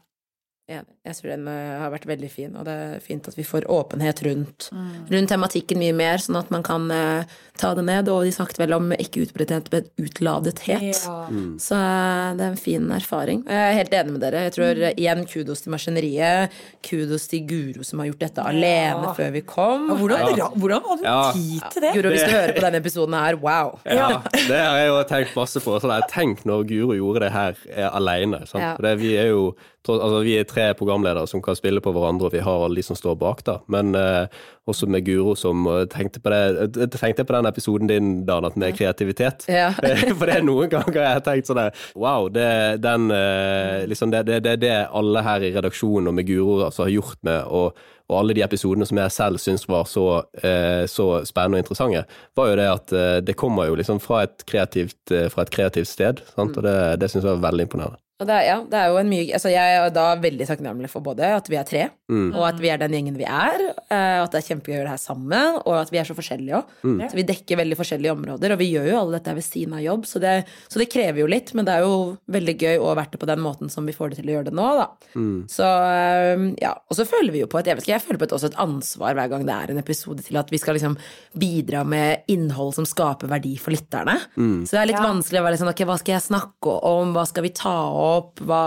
Enig. 0.71 0.93
Jeg 1.01 1.17
tror 1.17 1.31
den 1.31 1.47
eh, 1.49 1.77
har 1.81 1.89
vært 1.91 2.05
veldig 2.05 2.27
fin, 2.29 2.51
og 2.55 2.65
det 2.67 2.73
er 2.77 2.99
fint 3.03 3.25
at 3.27 3.33
vi 3.33 3.43
får 3.45 3.65
åpenhet 3.73 4.21
rundt, 4.27 4.67
mm. 4.69 4.89
rundt 5.09 5.31
tematikken 5.33 5.79
mye 5.81 5.95
mer, 5.97 6.21
sånn 6.21 6.37
at 6.37 6.51
man 6.53 6.61
kan 6.65 6.85
eh, 6.93 7.31
ta 7.57 7.71
det 7.77 7.85
ned. 7.87 8.09
Og 8.13 8.27
de 8.27 8.33
snakket 8.35 8.59
vel 8.61 8.75
om 8.75 8.91
ikke 8.93 9.23
utbredthet, 9.25 9.71
men 9.73 9.89
utladethet. 10.01 11.01
Ja. 11.01 11.15
Mm. 11.31 11.55
Så 11.61 11.77
uh, 11.77 12.35
det 12.37 12.45
er 12.45 12.51
en 12.51 12.61
fin 12.61 12.85
erfaring. 12.93 13.41
Jeg 13.49 13.71
er 13.71 13.79
helt 13.79 13.95
enig 13.97 14.15
med 14.15 14.23
dere. 14.23 14.43
Jeg 14.47 14.55
tror 14.59 14.83
uh, 14.83 14.91
igjen 14.91 15.25
kudos 15.33 15.65
til 15.65 15.73
maskineriet. 15.73 16.61
Kudos 16.85 17.27
til 17.31 17.49
Guro 17.49 17.87
som 17.87 18.03
har 18.03 18.11
gjort 18.11 18.23
dette 18.27 18.45
ja. 18.45 18.53
alene 18.53 19.15
før 19.17 19.35
vi 19.35 19.43
kom. 19.47 19.89
Ja, 19.89 19.97
hvordan, 20.03 20.37
ja. 20.37 20.51
hvordan 20.53 20.87
hadde 20.91 21.17
du 21.17 21.41
tid 21.41 21.67
til 21.73 21.87
det? 21.87 21.95
Guro, 21.97 22.13
hvis 22.13 22.25
du 22.27 22.35
hører 22.37 22.55
på 22.55 22.65
denne 22.67 22.81
episoden 22.85 23.17
her, 23.17 23.41
wow. 23.41 23.75
Ja, 23.89 24.21
det 24.37 24.61
har 24.61 24.79
jeg 24.79 24.93
jo 24.93 25.03
tenkt 25.09 25.35
masse 25.37 25.65
på. 25.65 25.81
Sånn, 25.81 25.97
tenk 26.13 26.45
når 26.45 26.69
Guro 26.69 26.97
gjorde 26.97 27.25
det 27.25 27.33
her 27.33 27.61
alene. 27.91 28.45
Sant? 28.45 28.75
For 28.77 28.85
det, 28.85 28.97
vi 29.01 29.15
er 29.17 29.33
jo 29.33 29.51
altså, 29.89 30.21
vi 30.25 30.37
er 30.39 30.47
tre 30.49 30.71
programledere 30.77 31.27
som 31.29 31.41
kan 31.41 31.57
spille 31.57 31.81
på 31.81 31.93
hverandre, 31.95 32.29
og 32.29 32.35
vi 32.35 32.43
har 32.45 32.65
alle 32.65 32.77
de 32.77 32.85
som 32.85 32.97
står 32.97 33.15
bak, 33.21 33.43
da. 33.47 33.59
Men 33.71 33.95
eh, 33.97 34.41
også 34.69 34.89
med 34.91 35.05
Guro 35.07 35.33
som 35.35 35.65
tenkte 35.89 36.21
på 36.21 36.29
det 36.29 36.91
tenkte 36.93 37.25
på 37.25 37.33
den 37.33 37.49
episoden 37.49 37.89
din, 37.89 38.11
Dan, 38.25 38.49
med 38.55 38.77
kreativitet. 38.77 39.47
Ja. 39.49 39.71
For 40.17 40.27
det 40.29 40.37
er 40.37 40.45
noen 40.45 40.69
ganger 40.71 41.01
jeg 41.01 41.17
har 41.17 41.23
tenkt 41.25 41.49
sånn 41.49 41.63
Wow, 41.97 42.29
det, 42.33 42.81
den, 42.83 43.09
eh, 43.15 43.87
liksom 43.89 44.13
det, 44.13 44.25
det, 44.29 44.41
det, 44.45 44.59
det 44.61 44.75
alle 44.91 45.25
her 45.25 45.47
i 45.47 45.55
redaksjonen 45.55 46.11
og 46.11 46.19
med 46.19 46.29
Guro 46.29 46.61
altså, 46.67 46.85
har 46.85 46.95
gjort 46.99 47.19
med 47.25 47.49
å 47.49 47.71
og 48.11 48.19
alle 48.19 48.35
de 48.35 48.43
episodene 48.43 48.85
som 48.87 48.99
jeg 48.99 49.15
selv 49.15 49.39
syns 49.39 49.63
var 49.71 49.87
så, 49.87 50.05
eh, 50.43 50.83
så, 50.91 51.07
spennende 51.27 51.61
og 51.61 51.63
interessante, 51.63 52.03
var 52.35 52.49
jo 52.51 52.57
det 52.59 52.67
at 52.67 52.93
eh, 52.97 53.17
det 53.23 53.37
kommer 53.39 53.69
jo 53.69 53.77
liksom 53.79 54.01
fra 54.03 54.25
et 54.25 54.43
kreativt, 54.47 54.99
eh, 55.15 55.29
fra 55.31 55.45
et 55.45 55.53
kreativt 55.53 55.87
sted. 55.87 56.19
Sant? 56.35 56.57
Og 56.57 56.65
det, 56.67 56.77
det 56.99 57.11
syns 57.11 57.23
jeg 57.23 57.37
var 57.37 57.45
veldig 57.47 57.69
imponerende. 57.69 58.01
Og 58.21 58.27
det, 58.29 58.37
ja, 58.45 58.59
det 58.69 58.77
er 58.77 58.91
jo 58.91 58.99
en 59.01 59.09
mye 59.09 59.33
altså 59.33 59.49
Jeg 59.49 59.77
er 59.77 59.93
da 59.95 60.05
veldig 60.21 60.45
takknemlig 60.45 60.89
for 60.91 61.03
både 61.05 61.31
at 61.39 61.47
vi 61.49 61.57
er 61.57 61.67
tre, 61.67 61.87
mm. 62.11 62.29
og 62.37 62.45
at 62.45 62.59
vi 62.61 62.69
er 62.69 62.81
den 62.81 62.93
gjengen 62.93 63.17
vi 63.17 63.25
er, 63.25 63.63
eh, 63.89 64.17
og 64.19 64.27
at 64.27 64.35
det 64.35 64.41
er 64.41 64.47
kjempegøy 64.51 64.75
å 64.75 64.77
gjøre 64.77 64.87
det 64.89 64.93
her 64.93 65.01
sammen, 65.01 65.57
og 65.63 65.77
at 65.79 65.91
vi 65.93 66.01
er 66.01 66.07
så 66.07 66.15
forskjellige 66.17 66.59
òg. 66.59 66.75
Mm. 66.85 66.99
Så 67.01 67.17
vi 67.17 67.25
dekker 67.31 67.59
veldig 67.61 67.77
forskjellige 67.79 68.13
områder, 68.13 68.53
og 68.53 68.61
vi 68.61 68.69
gjør 68.75 68.89
jo 68.91 68.99
alle 68.99 69.17
dette 69.17 69.35
ved 69.39 69.45
siden 69.45 69.73
av 69.77 69.83
jobb, 69.83 70.05
så 70.09 70.21
det, 70.21 70.35
så 70.67 70.81
det, 70.81 70.89
krever 70.91 71.23
jo 71.23 71.29
litt, 71.31 71.53
men 71.57 71.65
det 71.65 71.77
er 71.77 71.85
jo 71.85 71.95
veldig 72.35 72.55
gøy 72.59 72.81
å 72.81 72.89
ha 72.91 72.97
vært 72.99 73.15
det 73.15 73.21
på 73.23 73.29
den 73.31 73.41
måten 73.41 73.71
som 73.73 73.87
vi 73.87 73.95
får 73.95 74.11
det 74.11 74.21
til 74.21 74.29
å 74.29 74.35
gjøre 74.35 74.49
det 74.51 74.55
nå, 74.59 74.67
da. 74.77 74.87
Mm. 75.15 75.37
Så 75.49 75.65
eh, 75.65 76.45
ja. 76.61 76.75
Og 76.91 76.97
så 76.97 77.07
føler 77.07 77.33
vi 77.33 77.41
jo 77.41 77.49
på 77.49 77.61
et, 77.61 77.71
jeg 77.71 77.79
ikke, 77.79 77.93
jeg 77.93 78.03
føler 78.03 78.21
på 78.21 78.27
et, 78.27 78.35
også 78.35 78.51
et 78.51 78.59
ansvar 78.61 79.17
hver 79.17 79.31
gang 79.31 79.47
det 79.47 79.55
er 79.55 79.73
en 79.73 79.81
episode 79.81 80.25
til 80.25 80.37
at 80.37 80.51
vi 80.51 80.59
skal 80.61 80.77
liksom 80.77 80.97
bidra 81.41 81.85
med 81.87 82.27
innhold 82.31 82.75
som 82.77 82.87
skaper 82.87 83.31
verdi 83.31 83.55
for 83.61 83.73
lytterne. 83.73 84.17
Mm. 84.35 84.67
Så 84.67 84.75
det 84.75 84.83
er 84.83 84.91
litt 84.91 84.99
ja. 84.99 85.07
vanskelig 85.07 85.41
å 85.41 85.45
være 85.47 85.57
liksom 85.57 85.71
ok, 85.71 85.83
hva 85.87 85.97
skal 86.01 86.17
jeg 86.17 86.27
snakke 86.27 86.77
om, 86.91 87.15
hva 87.15 87.25
skal 87.29 87.47
vi 87.47 87.53
ta 87.55 87.75
opp? 87.87 88.10
Opp, 88.19 88.41
hva, 88.47 88.61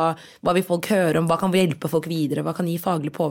hva, 0.44 0.54
vil 0.56 0.66
folk 0.66 0.88
høre 0.92 1.20
om, 1.20 1.28
hva 1.30 1.38
kan 1.40 1.54
hjelpe 1.54 1.90
folk 1.90 2.08
videre, 2.10 2.44
hva 2.46 2.54
kan 2.56 2.68
gi 2.68 2.76
faglig, 2.80 3.12
på, 3.14 3.30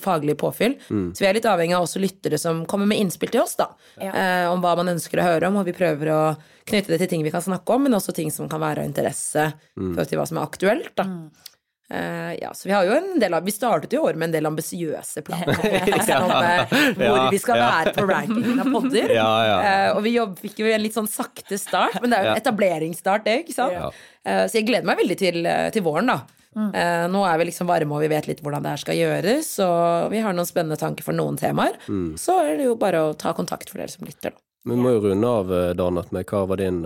faglig 0.00 0.36
påfyll. 0.40 0.76
Mm. 0.88 1.10
Så 1.14 1.24
vi 1.24 1.30
er 1.30 1.38
litt 1.38 1.48
avhengig 1.48 1.76
av 1.78 1.86
også 1.86 2.02
lyttere 2.02 2.40
som 2.40 2.64
kommer 2.68 2.90
med 2.90 3.02
innspill 3.02 3.32
til 3.32 3.44
oss, 3.44 3.56
da, 3.60 3.70
ja. 4.00 4.10
eh, 4.10 4.48
om 4.50 4.62
hva 4.64 4.74
man 4.80 4.94
ønsker 4.94 5.22
å 5.22 5.28
høre 5.30 5.52
om, 5.52 5.60
og 5.60 5.68
vi 5.68 5.76
prøver 5.76 6.12
å 6.14 6.22
knytte 6.68 6.94
det 6.94 7.02
til 7.02 7.14
ting 7.14 7.24
vi 7.26 7.32
kan 7.34 7.44
snakke 7.44 7.74
om, 7.74 7.86
men 7.86 7.98
også 7.98 8.14
ting 8.16 8.30
som 8.34 8.50
kan 8.50 8.62
være 8.62 8.84
av 8.84 8.90
interesse 8.90 9.48
mm. 9.78 9.96
til 9.98 10.20
hva 10.20 10.28
som 10.28 10.38
er 10.38 10.46
aktuelt, 10.46 10.92
da. 10.98 11.08
Mm. 11.08 11.51
Uh, 11.92 12.34
ja, 12.40 12.54
så 12.54 12.68
vi 12.68 12.72
har 12.72 12.86
jo 12.88 12.94
en 12.96 13.18
del 13.20 13.34
av, 13.36 13.44
vi 13.44 13.52
startet 13.52 13.92
jo 13.92 14.06
året 14.06 14.16
med 14.16 14.30
en 14.30 14.36
del 14.38 14.48
ambisiøse 14.48 15.20
planer 15.26 15.58
liksom, 15.90 16.30
uh, 16.30 16.70
hvor 16.96 17.04
ja, 17.04 17.24
vi 17.34 17.40
skal 17.42 17.58
ja. 17.60 17.66
være 17.68 17.92
på 17.98 18.04
rankingen 18.08 18.62
av 18.62 18.70
podder. 18.72 19.12
Ja, 19.12 19.32
uh, 19.52 19.88
og 19.98 20.06
vi 20.06 20.14
jobb, 20.14 20.38
fikk 20.40 20.62
jo 20.62 20.70
en 20.72 20.80
litt 20.80 20.96
sånn 20.96 21.10
sakte 21.10 21.58
start, 21.60 21.98
men 22.00 22.08
det 22.08 22.16
er 22.16 22.24
jo 22.24 22.30
en 22.32 22.40
etableringsstart, 22.40 23.26
det, 23.26 23.34
ikke 23.44 23.56
sant? 23.56 23.98
så 24.22 24.54
jeg 24.54 24.68
gleder 24.68 24.86
meg 24.86 25.00
veldig 25.00 25.16
til, 25.18 25.48
til 25.74 25.84
våren, 25.84 26.08
da. 26.12 26.20
Mm. 26.52 26.68
nå 27.10 27.22
er 27.24 27.38
vi 27.40 27.46
liksom 27.48 27.66
varme, 27.66 27.96
og 27.96 28.04
vi 28.04 28.10
vet 28.12 28.28
litt 28.28 28.42
hvordan 28.44 28.62
det 28.62 28.74
her 28.74 28.80
skal 28.82 28.98
gjøres, 28.98 29.48
og 29.64 30.12
vi 30.12 30.20
har 30.22 30.36
noen 30.36 30.46
spennende 30.46 30.78
tanker 30.78 31.04
for 31.04 31.16
noen 31.16 31.40
temaer. 31.40 31.74
Mm. 31.90 32.12
Så 32.20 32.38
er 32.44 32.54
det 32.60 32.68
jo 32.68 32.76
bare 32.78 33.00
å 33.08 33.12
ta 33.18 33.32
kontakt 33.34 33.72
for 33.72 33.82
dere 33.82 33.90
som 33.90 34.06
lytter, 34.06 34.30
da. 34.36 34.44
Vi 34.70 34.78
må 34.78 34.94
jo 34.94 35.02
runde 35.08 35.34
av, 35.40 35.52
Danat, 35.74 36.12
med 36.14 36.28
hva 36.30 36.44
var 36.46 36.62
din 36.62 36.84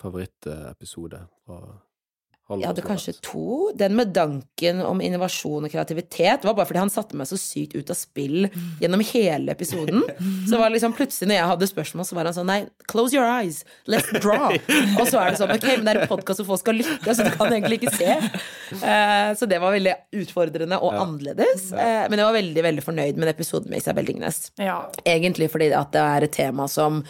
favorittepisode 0.00 1.26
fra 1.44 1.60
jeg 2.60 2.68
hadde 2.68 2.84
kanskje 2.84 3.14
to. 3.24 3.70
Den 3.78 3.94
med 3.98 4.12
danken 4.16 4.82
om 4.84 5.00
innovasjon 5.04 5.66
og 5.66 5.72
kreativitet 5.72 6.44
var 6.46 6.56
bare 6.58 6.68
fordi 6.68 6.82
han 6.82 6.92
satte 6.92 7.18
meg 7.18 7.28
så 7.30 7.38
sykt 7.40 7.76
ut 7.76 7.92
av 7.92 7.98
spill 7.98 8.48
gjennom 8.82 9.02
hele 9.12 9.54
episoden. 9.54 10.02
Så 10.48 10.58
var 10.58 10.68
det 10.68 10.76
liksom 10.76 10.94
plutselig 10.96 11.30
når 11.30 11.38
jeg 11.38 11.48
hadde 11.52 11.68
spørsmål, 11.70 12.06
så 12.06 12.16
var 12.16 12.28
han 12.28 12.34
sånn 12.36 12.48
Nei, 12.50 12.58
close 12.90 13.14
your 13.16 13.26
eyes. 13.26 13.62
Let's 13.90 14.10
draw. 14.22 14.52
Og 15.00 15.04
så 15.08 15.20
er 15.20 15.32
det 15.32 15.40
sånn 15.40 15.52
Ok, 15.54 15.66
men 15.78 15.86
det 15.86 15.94
er 15.94 16.00
en 16.02 16.10
podkast 16.10 16.42
hvor 16.42 16.52
folk 16.52 16.62
skal 16.64 16.78
lytte, 16.80 17.14
så 17.14 17.26
du 17.26 17.30
kan 17.34 17.52
egentlig 17.52 17.80
ikke 17.80 17.94
se. 17.94 18.16
Uh, 18.82 19.32
så 19.38 19.48
det 19.48 19.60
var 19.62 19.74
veldig 19.76 19.94
utfordrende 20.22 20.78
og 20.82 20.96
ja. 20.96 21.04
annerledes. 21.04 21.68
Uh, 21.72 22.08
men 22.10 22.18
jeg 22.18 22.26
var 22.26 22.36
veldig, 22.38 22.64
veldig 22.68 22.86
fornøyd 22.86 23.20
med 23.22 23.32
episoden 23.32 23.72
med 23.72 23.82
Isabel 23.82 24.08
Dingnes. 24.08 24.42
Ja. 24.60 24.80
Egentlig 25.04 25.50
fordi 25.52 25.70
at 25.76 25.94
det 25.94 26.02
er 26.02 26.28
et 26.28 26.36
tema 26.36 26.68
som 26.70 27.02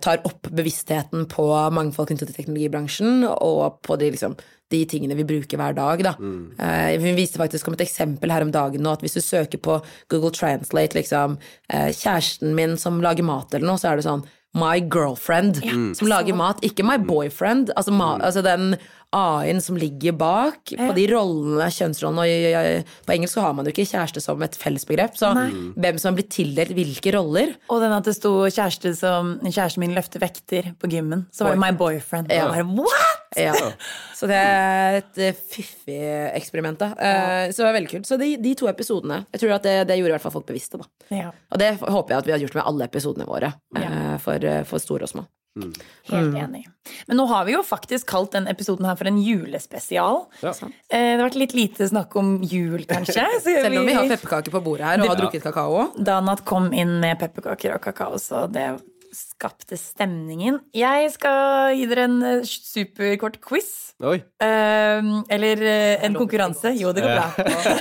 tar 0.00 0.22
opp 0.24 0.48
bevisstheten 0.56 1.26
på 1.28 1.46
mangfold 1.76 2.08
knyttet 2.08 2.30
til 2.30 2.38
teknologibransjen, 2.38 3.26
og 3.28 3.82
på 3.84 3.98
de 4.00 4.12
liksom 4.14 4.36
de 4.72 4.80
tingene 4.90 5.16
vi 5.18 5.26
bruker 5.26 5.60
hver 5.60 5.76
dag. 5.76 6.02
Da. 6.02 6.14
Mm. 6.18 6.56
Uh, 6.58 6.96
vi 7.02 7.14
viste 7.20 7.40
faktisk 7.40 7.68
om 7.68 7.76
et 7.76 7.84
eksempel 7.86 8.32
her 8.34 8.44
om 8.46 8.52
dagen 8.54 8.82
nå, 8.82 8.96
at 8.96 9.04
hvis 9.04 9.16
du 9.18 9.22
søker 9.22 9.62
på 9.62 9.78
Google 10.12 10.32
Translate 10.34 10.98
liksom, 10.98 11.38
uh, 11.72 11.90
'kjæresten 11.92 12.56
min 12.58 12.76
som 12.80 13.00
lager 13.04 13.26
mat', 13.26 13.54
eller 13.54 13.68
noe, 13.68 13.80
så 13.80 13.92
er 13.92 14.00
det 14.00 14.08
sånn 14.08 14.26
My 14.56 14.80
girlfriend 14.80 15.58
ja, 15.60 15.74
som 15.92 16.08
lager 16.08 16.32
mat, 16.32 16.62
ikke 16.64 16.84
my 16.86 16.96
boyfriend. 16.96 17.74
Altså, 17.76 17.92
ma 17.92 18.14
mm. 18.16 18.22
altså 18.24 18.42
den 18.42 18.70
AI-en 19.14 19.60
som 19.62 19.76
ligger 19.78 20.16
bak 20.18 20.72
på 20.76 20.88
de 20.96 21.04
rollene, 21.12 21.68
kjønnsrollene. 21.72 22.24
Og 22.26 23.06
på 23.06 23.14
engelsk 23.14 23.36
så 23.36 23.44
har 23.46 23.54
man 23.56 23.68
jo 23.68 23.74
ikke 23.74 23.86
kjæreste 23.88 24.22
som 24.24 24.42
et 24.44 24.58
fellesbegrep, 24.58 25.16
så 25.18 25.32
Nei. 25.36 25.48
hvem 25.76 26.00
som 26.00 26.10
har 26.10 26.18
blitt 26.18 26.32
tildelt 26.34 26.74
hvilke 26.76 27.14
roller. 27.16 27.54
Og 27.72 27.82
den 27.84 27.94
at 27.96 28.08
det 28.08 28.16
sto 28.18 28.34
kjæreste 28.44 28.92
som 28.98 29.36
kjæresten 29.44 29.84
min 29.84 29.94
løfter 29.96 30.22
vekter 30.22 30.72
på 30.80 30.90
gymmen, 30.92 31.26
så 31.32 31.46
var 31.46 31.56
det 31.56 31.62
my 31.62 31.72
boyfriend. 31.78 32.32
Ja. 32.34 32.50
Bare, 32.50 32.66
What?! 32.66 33.22
Ja. 33.36 33.54
Så 34.16 34.28
det 34.30 34.36
er 34.38 34.98
et 35.02 35.18
eh, 35.20 35.36
fiffig 35.36 35.98
eksperiment, 36.38 36.80
da. 36.80 36.92
Ja. 36.96 37.48
Så 37.52 37.62
det 37.62 37.68
var 37.68 37.76
veldig 37.76 37.90
kult. 37.90 38.08
Så 38.08 38.18
de, 38.20 38.30
de, 38.40 38.54
to 38.58 38.68
episodene, 38.70 39.22
jeg 39.34 39.42
tror 39.42 39.56
at 39.58 39.66
det, 39.66 39.74
det, 39.90 39.98
gjorde 40.00 40.14
i 40.14 40.16
hvert 40.16 40.24
fall 40.24 40.36
folk 40.38 40.48
bevisste, 40.48 40.80
da. 40.80 40.88
Ja. 41.12 41.32
Og 41.52 41.60
det 41.60 41.74
håper 41.82 42.14
jeg 42.14 42.22
at 42.22 42.30
vi 42.30 42.36
har 42.36 42.44
gjort 42.44 42.56
med 42.56 42.68
alle 42.70 42.88
episodene 42.88 43.28
våre, 43.28 43.52
eh, 43.76 44.14
for, 44.22 44.48
for 44.68 44.82
store 44.82 45.08
og 45.08 45.12
små. 45.12 45.26
Helt 45.56 46.34
enig. 46.36 46.64
Men 47.08 47.16
nå 47.18 47.24
har 47.30 47.46
vi 47.48 47.54
jo 47.56 47.62
faktisk 47.66 48.06
kalt 48.12 48.34
den 48.36 48.46
episoden 48.50 48.86
her 48.86 48.96
for 48.98 49.08
en 49.10 49.16
julespesial. 49.22 50.26
Ja. 50.42 50.52
Eh, 50.60 51.16
Det 51.16 51.20
har 51.20 51.24
vært 51.28 51.38
litt 51.40 51.54
lite 51.56 51.88
snakk 51.90 52.14
om 52.20 52.36
jul, 52.42 52.84
kanskje. 52.86 53.24
Selv 53.46 53.80
om 53.80 53.86
vi 53.88 53.94
har 53.96 54.10
pepperkaker 54.10 54.52
på 54.54 54.62
bordet 54.62 54.86
her 54.86 55.00
og 55.02 55.08
har 55.14 55.22
drukket 55.24 55.42
kakao. 55.46 55.88
Danat 55.96 56.44
kom 56.44 56.68
inn 56.76 56.98
med 57.00 57.18
pepperkaker 57.22 57.74
og 57.78 57.82
kakao, 57.88 58.20
så 58.22 58.44
det 58.52 58.68
skapte 59.16 59.78
stemningen. 59.80 60.58
Jeg 60.76 61.08
skal 61.14 61.72
gi 61.78 61.86
dere 61.88 62.04
en 62.04 62.16
eh, 62.22 62.42
superkort 62.44 63.38
quiz. 63.40 63.94
Oi. 64.04 64.18
Eh, 64.44 65.08
eller 65.32 65.62
eh, 65.64 66.04
en 66.04 66.16
konkurranse. 66.18 66.74
Jo, 66.76 66.92
det 66.92 67.00
går 67.06 67.14
bra. 67.16 67.28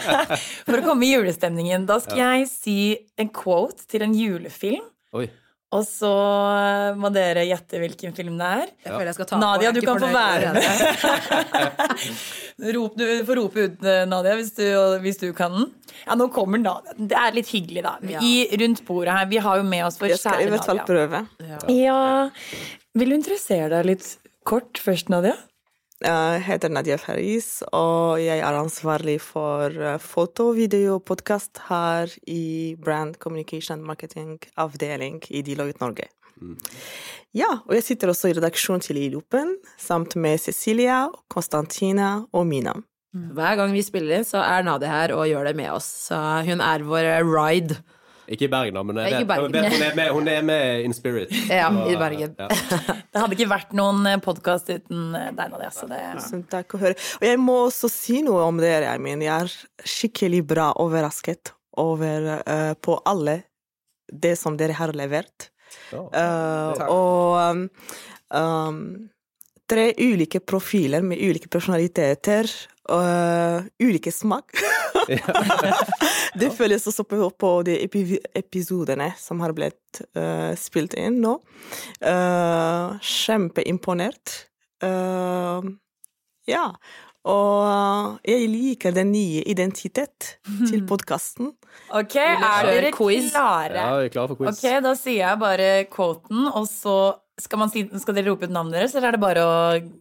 For 0.69 0.79
å 0.79 0.85
komme 0.85 1.03
i 1.07 1.11
julestemningen. 1.11 1.83
Da 1.89 1.99
skal 1.99 2.21
jeg 2.23 2.47
si 2.51 2.77
en 3.19 3.33
quote 3.35 3.83
til 3.91 4.05
en 4.07 4.15
julefilm. 4.15 4.85
Oi. 5.15 5.27
Og 5.73 5.81
så 5.83 6.09
eh, 6.55 6.97
må 6.99 7.09
dere 7.13 7.43
gjette 7.47 7.79
hvilken 7.81 8.13
film 8.15 8.37
det 8.39 8.49
er. 8.61 8.69
Jeg 8.85 8.93
føler 8.93 9.09
jeg 9.09 9.17
skal 9.17 9.29
ta. 9.31 9.39
Nadia, 9.41 9.71
du 9.75 9.81
kan 9.83 9.99
få 9.99 10.11
være 10.13 10.51
med. 10.55 10.67
Rop, 12.75 12.93
du 12.95 13.05
får 13.27 13.39
rope 13.41 13.65
ut, 13.65 13.81
eh, 13.83 14.03
Nadia, 14.07 14.35
hvis 14.39 14.53
du, 14.55 14.67
hvis 15.03 15.19
du 15.23 15.27
kan 15.35 15.57
den. 15.57 15.65
Ja, 16.05 16.15
nå 16.19 16.29
kommer 16.35 16.61
Nadia. 16.61 16.95
Det 16.95 17.17
er 17.19 17.35
litt 17.35 17.49
hyggelig, 17.51 17.83
da. 17.87 17.95
Ja. 18.07 18.21
I, 18.23 18.35
rundt 18.61 18.85
bordet 18.87 19.17
her. 19.17 19.27
Vi 19.33 19.41
har 19.47 19.59
jo 19.59 19.65
med 19.67 19.87
oss 19.87 19.99
vår 19.99 20.13
Jeg 20.13 20.21
skal 20.21 20.45
i 20.45 20.53
hvert 20.53 20.69
fall 20.69 20.79
Nadia. 20.83 21.25
Ja. 21.49 21.59
Ja. 21.73 21.99
Vil 22.95 23.11
du 23.11 23.17
interessere 23.17 23.73
deg 23.73 23.89
litt 23.89 24.07
kort 24.47 24.79
først, 24.79 25.11
Nadia? 25.11 25.35
Jeg 26.03 26.41
heter 26.43 26.67
Nadia 26.75 26.97
Faris, 26.99 27.61
og 27.71 28.19
jeg 28.19 28.41
er 28.43 28.57
ansvarlig 28.59 29.15
for 29.23 29.71
eh, 29.71 30.01
foto, 30.03 30.49
video 30.51 30.97
og 30.97 31.05
podkast 31.07 31.61
her 31.69 32.11
i 32.27 32.75
Brand 32.75 33.15
Communication 33.23 33.79
Marketing 33.79 34.33
avdeling 34.59 35.21
i 35.31 35.39
Deloitte 35.39 35.79
Norge. 35.79 36.09
Ja, 37.31 37.61
og 37.63 37.77
jeg 37.77 37.85
sitter 37.87 38.11
også 38.11 38.27
i 38.27 38.35
redaksjonen 38.35 38.83
til 38.83 38.99
Ilopen, 38.99 39.55
samt 39.79 40.17
med 40.19 40.43
Cecilia, 40.43 41.05
Konstantina 41.31 42.25
og 42.35 42.43
Mina. 42.51 42.75
Hver 43.15 43.55
gang 43.55 43.71
vi 43.71 43.85
spiller 43.87 44.17
inn, 44.17 44.27
så 44.27 44.43
er 44.43 44.67
Nadia 44.67 44.91
her 44.91 45.15
og 45.15 45.29
gjør 45.31 45.47
det 45.47 45.55
med 45.55 45.71
oss. 45.71 45.87
Så 46.09 46.19
hun 46.43 46.59
er 46.59 46.83
vår 46.83 47.23
ride. 47.23 47.79
Ikke 48.25 48.47
i 48.47 48.51
Bergen, 48.51 48.77
da, 48.77 48.83
men 48.87 48.99
jeg 49.03 49.25
vet, 49.27 49.41
hun, 49.43 49.55
er 49.55 49.95
med, 49.97 50.11
hun 50.15 50.29
er 50.31 50.45
med 50.45 50.85
in 50.87 50.95
spirit. 50.97 51.33
Ja, 51.49 51.67
og, 51.69 51.89
i 51.91 51.97
Bergen. 51.99 52.35
ja. 52.39 52.47
Det 53.15 53.21
hadde 53.21 53.37
ikke 53.37 53.49
vært 53.51 53.75
noen 53.77 54.07
podkast 54.25 54.71
uten 54.71 55.13
eh, 55.15 55.31
deg, 55.35 55.51
Nadia. 55.53 55.71
Så 55.73 55.89
det 55.89 56.01
Tusen 56.17 56.45
takk 56.51 56.75
å 56.75 56.81
høre. 56.81 56.97
Og 57.21 57.27
jeg 57.27 57.41
må 57.41 57.57
også 57.67 57.89
si 57.91 58.21
noe 58.25 58.47
om 58.49 58.61
dere, 58.61 58.89
jeg 58.89 59.03
mener. 59.03 59.27
Jeg 59.27 59.35
er 59.45 59.89
skikkelig 59.95 60.41
bra 60.49 60.71
overrasket 60.81 61.53
over, 61.79 62.31
uh, 62.47 62.73
på 62.79 62.97
alle 63.07 63.41
det 64.11 64.35
som 64.39 64.57
dere 64.57 64.75
har 64.77 64.93
levert. 64.95 65.49
Ja. 65.91 66.05
Eh, 66.07 66.85
og 66.91 67.35
um, 67.41 67.63
um, 68.33 68.79
tre 69.69 69.89
ulike 69.97 70.41
profiler 70.45 71.03
med 71.05 71.21
ulike 71.21 71.49
personaliteter 71.51 72.49
og 72.93 73.69
ulike 73.81 74.13
smak. 74.13 74.53
det 76.39 76.51
føles 76.55 76.85
også 76.89 77.05
på, 77.07 77.29
på 77.39 77.51
de 77.67 77.77
epi 77.85 78.19
episodene 78.35 79.11
som 79.19 79.41
har 79.43 79.55
blitt 79.57 80.03
uh, 80.17 80.51
spilt 80.59 80.95
inn 80.99 81.21
nå. 81.23 81.37
Uh, 82.03 82.95
kjempeimponert. 83.01 84.37
Uh, 84.83 85.65
ja. 86.49 86.69
Og 87.25 88.19
jeg 88.27 88.49
liker 88.51 88.93
den 88.93 89.09
nye 89.15 89.41
identitet 89.49 90.35
til 90.69 90.83
podkasten. 90.89 91.55
Ok, 91.89 92.17
er 92.21 92.69
dere 92.69 92.91
quiz? 92.93 93.31
klare? 93.33 93.79
ja, 93.79 93.93
vi 93.97 94.09
er 94.09 94.13
klare 94.13 94.31
for 94.31 94.43
quiz. 94.43 94.59
Ok, 94.59 94.81
da 94.85 94.93
sier 94.99 95.21
jeg 95.23 95.41
bare 95.41 95.69
quoten, 95.91 96.45
og 96.51 96.67
så 96.69 96.97
skal, 97.41 97.59
man 97.63 97.71
si, 97.73 97.83
skal 98.01 98.15
dere 98.17 98.29
rope 98.29 98.47
ut 98.47 98.53
navnet 98.53 98.77
deres, 98.77 98.93
eller 98.95 99.09
er 99.09 99.17
det 99.17 99.23
bare 99.25 99.45
å 99.45 99.55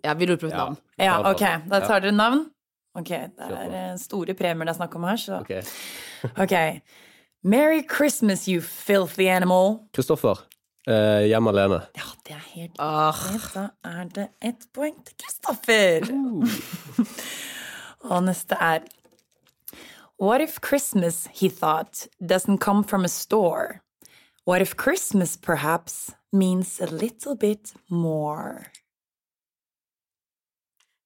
Ja, 0.04 0.14
vi 0.18 0.28
roper 0.30 0.52
ut 0.52 0.54
navn. 0.54 0.76
Ja, 0.98 1.04
Ja, 1.08 1.14
ok, 1.32 1.46
da 1.72 1.80
tar 1.82 2.04
dere 2.04 2.14
navn. 2.14 2.44
Ok, 2.94 3.08
det 3.10 3.48
er 3.50 3.72
eh, 3.74 3.94
store 3.98 4.34
premier 4.38 4.68
det 4.68 4.74
er 4.74 4.78
snakk 4.78 4.94
om 4.96 5.04
her, 5.08 5.16
så 5.18 5.40
Ok. 5.40 5.54
Ok. 6.44 6.54
Merry 7.44 7.82
Christmas, 7.96 8.46
you 8.48 8.60
filthy 8.62 9.26
animal. 9.28 9.80
Kristoffer. 9.92 10.38
Eh, 10.88 11.26
hjemme 11.28 11.50
alene. 11.52 11.80
Ja, 11.96 12.06
det 12.26 12.34
er 12.36 12.44
helt 12.54 12.78
Ah, 12.78 13.12
riktig. 13.32 13.52
Da 13.54 13.66
er 13.84 14.04
det 14.14 14.28
ett 14.44 14.66
poeng 14.76 14.96
til 15.04 15.14
Kristoffer. 15.20 16.08
Og 18.10 18.22
neste 18.24 18.56
er 18.60 18.84
What 20.20 20.40
if 20.40 20.58
Christmas, 20.62 21.26
he 21.32 21.48
thought, 21.50 22.06
doesn't 22.22 22.58
come 22.58 22.84
from 22.84 23.04
a 23.04 23.08
store? 23.08 23.80
What 24.46 24.62
if 24.62 24.74
Christmas 24.76 25.36
perhaps 25.36 26.12
means 26.32 26.80
a 26.80 26.86
little 26.86 27.34
bit 27.36 27.72
more? 27.88 28.66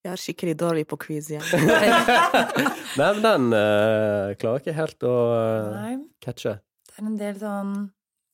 Jeg 0.09 0.14
er 0.16 0.21
skikkelig 0.23 0.55
dårlig 0.57 0.87
på 0.88 0.97
quiz 1.05 1.27
igjen. 1.29 1.44
Nei, 1.68 3.11
men 3.12 3.21
den 3.25 3.47
uh, 3.53 4.33
klarer 4.40 4.62
ikke 4.62 4.73
helt 4.79 5.05
å 5.05 5.14
uh, 5.37 5.94
catche. 6.25 6.55
det 6.88 6.97
er 7.03 7.09
en 7.11 7.18
del 7.21 7.37
sånn 7.42 7.73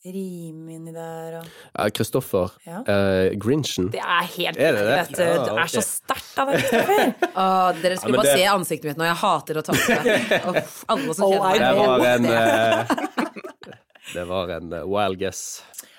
rim 0.04 0.68
inni 0.68 0.92
der 0.92 1.38
og 1.40 1.46
Ja, 1.48 1.87
Kristoffer. 1.96 2.52
Ja. 2.68 2.82
Uh, 2.84 3.32
Grinchen. 3.40 3.88
Det 3.94 4.02
er 4.04 4.26
helt 4.37 4.60
Er 4.60 4.76
det 4.76 4.82
det? 4.84 4.96
vet 5.00 5.12
du. 5.16 5.22
Ja, 5.24 5.44
Det 5.48 5.62
er 5.64 5.72
så 5.72 5.84
sterkt 5.88 6.38
av 6.42 6.52
deg, 6.52 6.62
Kristoffer. 6.68 7.12
ah, 7.42 7.70
dere 7.80 7.96
skulle 7.98 8.14
ja, 8.14 8.20
bare 8.20 8.28
det- 8.28 8.38
se 8.38 8.48
ansiktet 8.52 8.90
mitt 8.92 9.00
nå. 9.00 9.08
jeg 9.08 9.18
hater 9.24 9.58
å 9.58 9.64
alle 10.94 11.16
som 11.16 11.24
Oh, 11.26 11.34
kjenner 11.34 11.56
I 11.56 11.58
Det 11.64 11.74
var 11.80 12.06
en 12.12 12.30
eh, 12.30 12.96
Det 14.14 14.26
var 14.30 14.54
en 14.60 14.76
wild 14.92 15.18
guess. 15.24 15.42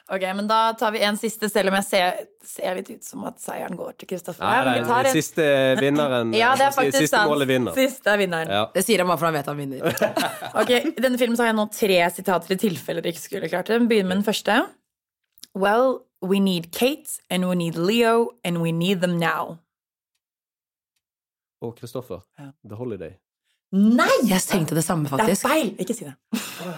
Ok, 0.05 0.21
men 0.21 0.45
da 0.47 0.73
tar 0.77 0.91
vi 0.93 0.99
en 1.01 1.15
siste, 1.17 1.47
selv 1.49 1.71
om 1.71 1.75
jeg 1.79 1.85
ser, 1.87 2.19
ser 2.45 2.75
litt 2.77 2.89
ut 2.93 3.03
som 3.07 3.23
at 3.25 3.39
seieren 3.41 3.73
går 3.79 3.95
til 3.97 4.09
Kristoffer. 4.11 4.45
Nei, 4.45 4.77
nei, 4.83 4.83
nei, 4.85 5.13
siste 5.15 5.45
vinneren 5.79 6.33
Ja, 6.37 6.51
det 6.59 6.67
er 6.67 6.75
faktisk 6.75 6.99
Siste 7.01 7.17
sant. 7.17 7.31
målet 7.31 7.49
vinner. 7.49 7.73
Siste 7.73 8.13
er 8.13 8.21
vinneren. 8.21 8.51
Ja. 8.53 8.67
Det 8.75 8.83
sier 8.85 9.01
han 9.01 9.09
bare 9.09 9.17
for 9.17 9.31
han 9.31 9.37
vet 9.39 9.49
han 9.49 9.57
vinner. 9.57 9.81
Ok, 10.61 10.71
I 10.77 11.01
denne 11.01 11.17
filmen 11.17 11.33
så 11.39 11.47
har 11.47 11.49
jeg 11.49 11.57
nå 11.57 11.65
tre 11.73 11.97
sitater 12.13 12.53
i 12.53 12.59
tilfelle 12.67 13.01
dere 13.01 13.15
ikke 13.15 13.23
skulle 13.23 13.49
klart 13.49 13.73
det. 13.73 13.81
Begynner 13.89 14.11
med 14.13 14.21
den 14.21 14.27
første. 14.29 14.59
Well, 15.57 16.03
we 16.21 16.37
need 16.39 16.69
Kate, 16.71 17.17
and 17.31 17.49
we 17.49 17.57
need 17.57 17.73
Leo, 17.75 18.35
and 18.45 18.61
we 18.61 18.71
need 18.71 19.01
them 19.01 19.17
now. 19.17 19.57
Og 21.65 21.79
Kristoffer. 21.79 22.21
Ja. 22.37 22.51
The 22.61 22.77
Holiday. 22.77 23.15
Nei! 23.73 24.13
Jeg 24.29 24.45
tenkte 24.45 24.77
det 24.77 24.85
samme, 24.85 25.09
faktisk. 25.09 25.47
Det 25.47 25.49
er 25.49 25.55
feil! 25.55 25.75
Ikke 25.81 25.97
si 25.97 26.05
det. 26.05 26.13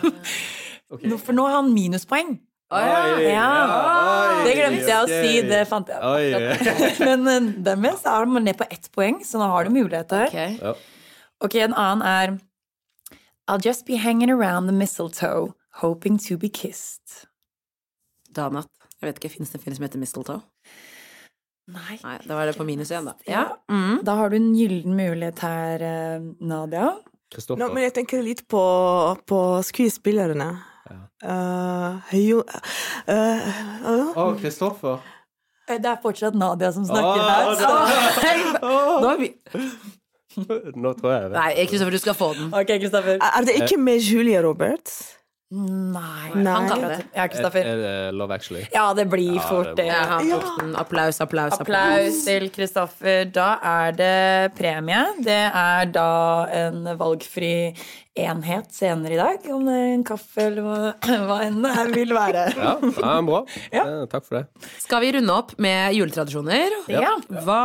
okay. 0.95 1.17
For 1.19 1.35
nå 1.35 1.43
har 1.49 1.59
han 1.59 1.73
minuspoeng. 1.75 2.37
Oi, 2.67 3.27
Ja, 3.32 3.51
oi, 3.63 4.43
Det 4.43 4.56
glemte 4.58 4.89
jeg 4.89 4.97
å 4.99 5.08
si. 5.08 5.38
Det 5.47 5.62
fant 5.69 5.88
jeg 5.88 6.01
Oi, 6.03 6.25
oi. 6.36 6.73
Men 7.08 7.30
eh, 7.32 7.47
dermed 7.69 7.95
så 8.01 8.17
er 8.17 8.27
man 8.27 8.43
ned 8.47 8.60
på 8.60 8.67
ett 8.67 8.89
poeng, 8.91 9.21
så 9.23 9.39
nå 9.39 9.47
har 9.53 9.67
du 9.67 9.71
mulighet 9.71 10.12
her. 10.12 10.27
Ok. 10.27 10.60
Ja. 10.60 10.73
Ok, 11.47 11.56
en 11.63 11.77
annen 11.77 12.03
er 12.03 12.36
I'll 13.47 13.63
just 13.63 13.86
be 13.88 13.95
hanging 14.03 14.30
around 14.30 14.67
the 14.67 14.75
mistletoe, 14.75 15.53
hoping 15.80 16.17
to 16.27 16.36
be 16.38 16.49
kissed. 16.49 17.23
Danat. 18.36 18.67
Jeg 18.99 19.08
vet 19.08 19.19
ikke, 19.21 19.32
Fins 19.38 19.53
det 19.53 19.60
en 19.60 19.63
film 19.63 19.75
som 19.77 19.86
heter 19.86 20.01
Mistletoe? 20.01 20.41
Nei. 21.67 21.97
Nei, 22.01 22.15
da 22.25 22.36
var 22.36 22.49
det 22.49 22.56
på 22.58 22.65
minus 22.67 22.91
igjen, 22.91 23.08
da. 23.08 23.13
Ja. 23.30 23.43
Mm. 23.71 24.01
Da 24.08 24.15
har 24.19 24.32
du 24.32 24.38
en 24.39 24.53
gyllen 24.58 24.95
mulighet 24.97 25.39
her, 25.43 25.84
eh, 25.84 26.25
Nadia. 26.39 26.89
Nå, 27.60 27.67
men 27.75 27.84
jeg 27.84 27.93
tenker 27.97 28.23
litt 28.23 28.45
på, 28.49 28.62
på 29.27 29.39
skuespillerne. 29.67 30.47
Eh, 30.88 32.13
eh, 32.13 32.41
eh, 33.08 34.17
Å, 34.17 34.32
Kristoffer. 34.39 35.04
Det 35.67 35.89
er 35.91 36.00
fortsatt 36.02 36.36
Nadia 36.39 36.71
som 36.71 36.86
snakker 36.88 37.19
Åh, 37.19 37.28
her. 37.28 37.45
Så. 37.60 38.63
Nå 39.04 39.12
er 39.12 39.21
vi... 39.21 39.32
Nå 40.78 40.93
tror 41.00 41.12
jeg 41.12 41.30
det. 41.32 41.36
Nei, 41.36 41.52
Kristoffer, 41.67 41.97
du 41.97 42.02
skal 42.02 42.17
få 42.17 42.32
den. 42.38 42.50
Ok, 42.56 42.73
Kristoffer. 42.78 43.19
Er 43.19 43.47
det 43.47 43.58
ikke 43.63 43.80
med 43.82 44.04
Julia 44.06 44.43
Roberts? 44.45 45.17
Nei. 45.47 46.34
Nei. 46.36 46.52
Han 46.52 46.65
kan 46.67 46.82
det. 46.84 46.95
Ja, 47.15 47.28
Kristoffer. 47.32 47.63
Er 47.63 47.78
det 47.80 48.15
Love 48.19 48.36
Actually? 48.36 48.65
Ja, 48.73 48.93
det 48.93 49.06
blir 49.08 49.38
Ja, 49.38 49.45
fort 49.47 49.78
det. 49.78 49.86
Ja, 49.88 50.02
han. 50.19 50.76
Applaus, 50.76 51.21
applaus, 51.23 51.54
Applaus 51.56 52.26
til 52.26 52.50
Kristoffer. 52.52 53.23
Da 53.32 53.54
er 53.63 53.95
det 53.95 54.54
premie. 54.60 55.06
Det 55.23 55.39
er 55.47 55.88
da 55.95 56.10
en 56.52 56.84
valgfri 57.00 57.71
enhet 58.25 58.71
senere 58.73 59.15
i 59.15 59.19
dag. 59.19 59.45
Om 59.53 59.67
det 59.67 59.75
er 59.77 59.91
en 59.93 60.06
kaffe 60.08 60.47
eller 60.49 60.65
hva, 60.65 60.93
hva 61.27 61.38
enn 61.45 61.62
det 61.63 61.73
her 61.77 61.93
vil 61.95 62.15
være. 62.17 62.45
Ja, 62.58 62.73
ja 62.82 63.13
bra. 63.27 63.43
Ja. 63.73 63.84
Eh, 63.86 64.03
Takk 64.12 64.25
for 64.27 64.39
det. 64.39 64.67
Skal 64.82 65.03
vi 65.03 65.12
runde 65.17 65.34
opp 65.34 65.53
med 65.62 65.93
juletradisjoner? 65.95 66.73
Ja. 66.91 67.13
Hva 67.45 67.62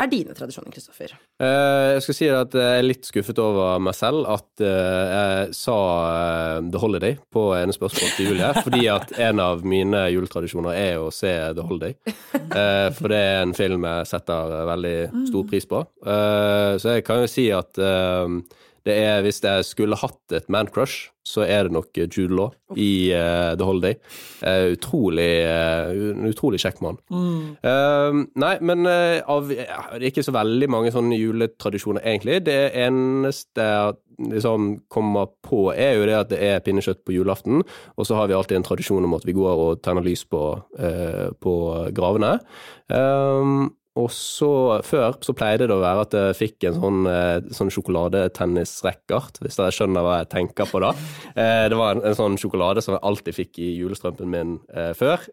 er 0.00 0.10
dine 0.12 0.36
tradisjoner, 0.36 0.72
Kristoffer? 0.74 1.12
Eh, 1.42 1.88
jeg 1.96 2.04
skal 2.06 2.16
si 2.18 2.28
at 2.30 2.54
jeg 2.54 2.78
er 2.80 2.86
litt 2.86 3.08
skuffet 3.08 3.38
over 3.42 3.80
meg 3.82 3.96
selv 3.98 4.28
at 4.30 4.62
eh, 4.62 5.12
jeg 5.12 5.56
sa 5.58 5.76
eh, 6.12 6.58
The 6.70 6.82
Holiday 6.82 7.16
på 7.34 7.48
ene 7.58 7.74
spørsmål 7.74 8.14
til 8.16 8.30
Julie, 8.30 8.50
fordi 8.66 8.84
at 8.92 9.14
en 9.28 9.42
av 9.42 9.64
mine 9.66 10.04
juletradisjoner 10.14 10.76
er 10.78 11.02
å 11.02 11.10
se 11.14 11.32
The 11.56 11.66
Holiday. 11.66 11.96
Eh, 12.06 12.88
for 12.96 13.12
det 13.12 13.20
er 13.32 13.42
en 13.42 13.56
film 13.58 13.86
jeg 13.88 14.10
setter 14.12 14.56
veldig 14.70 14.96
stor 15.32 15.46
pris 15.50 15.66
på. 15.70 15.82
Eh, 16.06 16.72
så 16.82 16.98
jeg 16.98 17.06
kan 17.08 17.24
jo 17.24 17.30
si 17.30 17.48
at 17.54 17.80
Det 18.86 18.94
er, 18.98 19.20
hvis 19.22 19.40
jeg 19.44 19.64
skulle 19.66 19.98
hatt 19.98 20.34
et 20.34 20.48
man-crush, 20.52 21.10
så 21.22 21.44
er 21.46 21.68
det 21.68 21.74
nok 21.76 21.98
Jude 22.02 22.34
Law 22.34 22.50
i 22.74 23.12
uh, 23.14 23.54
The 23.54 23.66
Holiday. 23.66 23.98
Uh, 24.42 24.72
utrolig, 24.74 25.28
uh, 25.46 26.26
utrolig 26.26 26.58
kjekk 26.62 26.80
mann. 26.82 26.98
Mm. 27.12 28.24
nei, 28.42 28.54
men 28.60 28.86
av, 28.86 29.50
ja, 29.54 29.84
det 29.94 30.00
er 30.00 30.08
ikke 30.10 30.26
så 30.26 30.34
veldig 30.34 30.68
mange 30.72 30.92
sånne 30.94 31.18
juletradisjoner, 31.18 32.02
egentlig. 32.02 32.40
Det 32.48 32.58
eneste 32.82 33.68
jeg 33.68 33.98
liksom 34.32 34.72
kommer 34.92 35.30
på, 35.46 35.68
er 35.74 35.96
jo 35.98 36.08
det 36.08 36.18
at 36.18 36.32
det 36.32 36.40
er 36.46 36.64
pinnekjøtt 36.64 37.04
på 37.06 37.14
julaften, 37.14 37.62
og 37.96 38.08
så 38.08 38.18
har 38.18 38.30
vi 38.30 38.36
alltid 38.36 38.58
en 38.58 38.66
tradisjon 38.66 39.06
om 39.06 39.14
at 39.16 39.26
vi 39.26 39.36
går 39.36 39.62
og 39.66 39.84
tenner 39.84 40.04
lys 40.06 40.26
på, 40.30 40.42
på 41.42 41.54
gravene. 41.94 42.36
Um, 42.92 43.70
og 43.92 44.08
så, 44.08 44.48
før, 44.88 45.18
så 45.20 45.34
pleide 45.36 45.66
det 45.68 45.74
å 45.74 45.82
være 45.82 46.04
at 46.06 46.14
jeg 46.16 46.36
fikk 46.38 46.64
en 46.64 46.76
sånn, 46.78 47.00
eh, 47.10 47.48
sånn 47.52 47.68
sjokoladetennisracket, 47.74 49.40
hvis 49.44 49.58
dere 49.58 49.74
skjønner 49.76 50.06
hva 50.06 50.14
jeg 50.22 50.30
tenker 50.32 50.70
på 50.70 50.80
da. 50.80 50.94
Eh, 51.36 51.66
det 51.68 51.76
var 51.76 51.98
en, 51.98 52.00
en, 52.08 52.16
sånn 52.16 52.38
sjokolade 52.40 52.80
som 52.84 52.96
jeg 52.96 53.04
alltid 53.10 53.36
fikk 53.36 53.60
i 53.60 53.68
julestrømpen 53.76 54.30
min 54.32 54.54
eh, 54.72 54.94
før. 54.96 55.26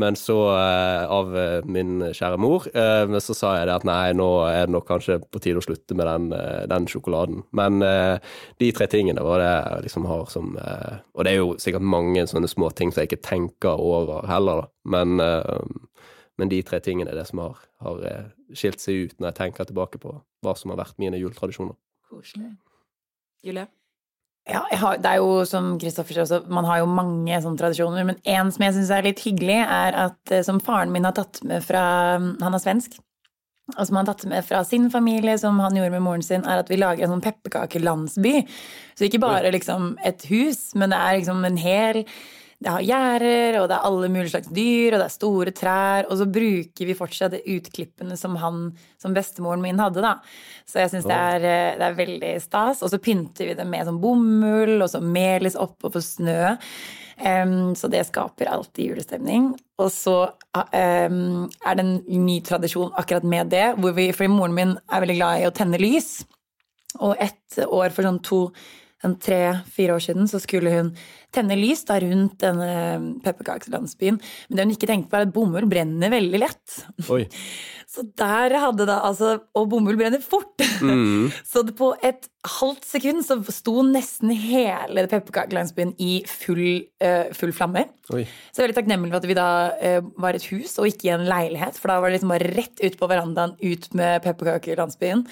Men 0.00 0.16
så, 0.16 0.38
av 0.50 1.34
min 1.68 2.00
kjære 2.16 2.38
mor, 2.40 2.64
så 2.70 3.36
sa 3.36 3.52
jeg 3.58 3.68
det 3.68 3.74
at 3.74 3.86
nei, 3.88 4.12
nå 4.16 4.28
er 4.48 4.68
det 4.68 4.74
nok 4.74 4.86
kanskje 4.88 5.18
på 5.22 5.42
tide 5.42 5.60
å 5.60 5.64
slutte 5.64 5.96
med 5.98 6.08
den, 6.08 6.30
den 6.70 6.88
sjokoladen. 6.90 7.42
Men 7.56 7.80
de 7.82 8.70
tre 8.76 8.88
tingene 8.90 9.24
var 9.24 9.42
det 9.42 9.50
jeg 9.50 9.84
liksom 9.88 10.08
har 10.08 10.26
som 10.32 10.52
Og 10.56 11.24
det 11.26 11.32
er 11.32 11.40
jo 11.40 11.54
sikkert 11.60 11.86
mange 11.86 12.24
sånne 12.30 12.50
små 12.50 12.70
ting 12.76 12.92
som 12.92 13.02
jeg 13.02 13.10
ikke 13.10 13.28
tenker 13.28 13.80
over 13.84 14.28
heller, 14.30 14.64
da. 14.64 14.72
Men 14.96 15.20
men 16.40 16.50
de 16.52 16.62
tre 16.66 16.80
tingene 16.84 17.12
er 17.12 17.20
det 17.20 17.26
som 17.28 17.42
har, 17.44 17.58
har 17.84 18.06
eh, 18.08 18.30
skilt 18.56 18.80
seg 18.82 19.04
ut 19.04 19.18
når 19.18 19.30
jeg 19.30 19.38
tenker 19.42 19.68
tilbake 19.68 20.00
på 20.00 20.16
hva 20.44 20.56
som 20.56 20.72
har 20.72 20.80
vært 20.80 20.96
mine 21.02 21.20
juletradisjoner. 21.20 21.76
Koselig. 22.10 22.54
Julie? 23.44 23.68
Ja, 24.48 24.64
har, 24.80 24.96
det 24.98 25.10
er 25.10 25.20
jo 25.20 25.44
som 25.46 25.74
Kristoffer 25.78 26.16
sier 26.16 26.24
også, 26.24 26.40
man 26.50 26.66
har 26.66 26.80
jo 26.80 26.88
mange 26.90 27.36
sånne 27.44 27.60
tradisjoner, 27.60 28.06
men 28.08 28.18
en 28.24 28.50
som 28.50 28.64
jeg 28.64 28.76
syns 28.78 28.90
er 28.96 29.06
litt 29.06 29.20
hyggelig, 29.22 29.60
er 29.62 29.98
at 30.08 30.32
eh, 30.32 30.42
som 30.46 30.58
faren 30.64 30.92
min 30.94 31.06
har 31.06 31.14
tatt 31.18 31.42
med 31.46 31.62
fra 31.66 31.84
Han 32.18 32.56
er 32.56 32.62
svensk. 32.62 32.98
Og 33.76 33.86
som 33.86 34.00
han 34.00 34.08
har 34.08 34.16
tatt 34.16 34.26
med 34.26 34.42
fra 34.42 34.64
sin 34.66 34.88
familie, 34.90 35.36
som 35.38 35.60
han 35.62 35.76
gjorde 35.76 35.92
med 35.94 36.02
moren 36.02 36.24
sin, 36.26 36.42
er 36.42 36.64
at 36.64 36.70
vi 36.72 36.80
lager 36.80 37.06
en 37.06 37.12
sånn 37.12 37.22
pepperkakelandsby. 37.22 38.32
Så 38.98 39.06
ikke 39.06 39.22
bare 39.22 39.52
liksom 39.54 39.92
et 40.02 40.24
hus, 40.26 40.72
men 40.74 40.90
det 40.90 40.98
er 40.98 41.20
liksom 41.20 41.44
en 41.46 41.60
hel 41.60 42.02
det 42.60 42.68
har 42.68 42.84
gjerder, 42.84 43.56
og 43.56 43.70
det 43.70 43.76
er 43.76 43.84
alle 43.88 44.08
mulige 44.12 44.34
slags 44.34 44.50
dyr, 44.52 44.92
og 44.92 45.00
det 45.00 45.04
er 45.06 45.14
store 45.14 45.52
trær. 45.56 46.08
Og 46.10 46.18
så 46.20 46.26
bruker 46.28 46.88
vi 46.90 46.96
fortsatt 46.96 47.32
de 47.32 47.40
utklippene 47.56 48.18
som 48.20 48.34
han, 48.36 48.66
som 49.00 49.14
bestemoren 49.16 49.62
min 49.64 49.80
hadde, 49.80 50.02
da. 50.04 50.18
Så 50.68 50.82
jeg 50.82 50.92
syns 50.92 51.08
det, 51.08 51.20
eh, 51.40 51.78
det, 51.80 51.86
er 51.86 51.96
veldig 51.96 52.32
stas. 52.44 52.82
Og 52.84 52.92
så 52.92 53.00
pynter 53.00 53.48
vi 53.48 53.54
det 53.56 53.64
med 53.64 53.88
sånn 53.88 54.00
bomull, 54.02 54.76
og 54.76 54.90
så 54.92 55.00
melis 55.00 55.56
oppå 55.56 55.88
på 55.94 56.02
snø. 56.04 56.50
Um, 57.20 57.72
så 57.76 57.88
det 57.92 58.02
skaper 58.08 58.52
alltid 58.52 58.92
julestemning. 58.92 59.54
Og 59.80 59.88
så 59.92 60.18
um, 60.28 61.48
er 61.64 61.80
det 61.80 61.86
en 61.86 61.96
ny 62.26 62.42
tradisjon 62.44 62.92
akkurat 63.00 63.24
med 63.24 63.54
det, 63.56 63.70
hvor 63.80 63.96
vi, 63.96 64.10
fordi 64.12 64.34
moren 64.34 64.56
min 64.56 64.76
er 64.76 65.04
veldig 65.06 65.16
glad 65.16 65.40
i 65.40 65.48
å 65.48 65.54
tenne 65.56 65.80
lys. 65.80 66.18
Og 67.00 67.16
ett 67.16 67.60
år 67.64 67.88
for 67.88 68.04
sånn 68.04 68.20
to 68.26 68.42
tre-fire 69.20 69.96
år 69.96 70.04
siden 70.04 70.28
så 70.28 70.40
skulle 70.42 70.72
hun 70.74 70.92
tenne 71.32 71.56
lys 71.58 71.84
da 71.88 71.96
rundt 72.02 72.40
denne 72.42 73.20
pepperkakelandsbyen. 73.24 74.18
Men 74.48 74.58
det 74.58 74.66
hun 74.66 74.74
ikke 74.74 74.88
tenkte 74.90 75.12
på, 75.12 75.18
er 75.18 75.28
at 75.28 75.34
bomull 75.34 75.68
brenner 75.70 76.12
veldig 76.12 76.40
lett. 76.42 76.80
Oi. 77.08 77.24
Så 77.90 78.04
der 78.14 78.52
hadde 78.62 78.84
da 78.86 79.00
altså 79.02 79.32
Og 79.58 79.64
bomull 79.72 79.96
brenner 79.98 80.22
fort! 80.22 80.62
Mm. 80.78 81.26
så 81.50 81.64
på 81.76 81.88
et 82.06 82.28
halvt 82.60 82.86
sekund 82.86 83.24
så 83.26 83.40
sto 83.50 83.82
nesten 83.82 84.30
hele 84.30 85.02
pepperkakelandsbyen 85.10 85.96
i 85.98 86.20
full, 86.30 86.84
uh, 87.02 87.32
full 87.36 87.50
flamme. 87.56 87.82
Oi. 88.14 88.22
Så 88.22 88.60
jeg 88.60 88.62
er 88.62 88.68
veldig 88.68 88.78
takknemlig 88.78 89.10
for 89.10 89.18
at 89.18 89.28
vi 89.28 89.36
da 89.36 89.48
uh, 89.74 89.98
var 90.22 90.38
et 90.38 90.46
hus 90.52 90.76
og 90.78 90.86
ikke 90.86 91.10
i 91.10 91.12
en 91.16 91.26
leilighet, 91.26 91.80
for 91.82 91.90
da 91.90 91.98
var 91.98 92.12
det 92.12 92.20
liksom 92.20 92.32
bare 92.32 92.52
rett 92.54 92.78
ut 92.78 93.00
på 93.00 93.10
verandaen, 93.10 93.56
ut 93.58 93.90
med 93.98 94.22
pepperkakelandsbyen. 94.24 95.26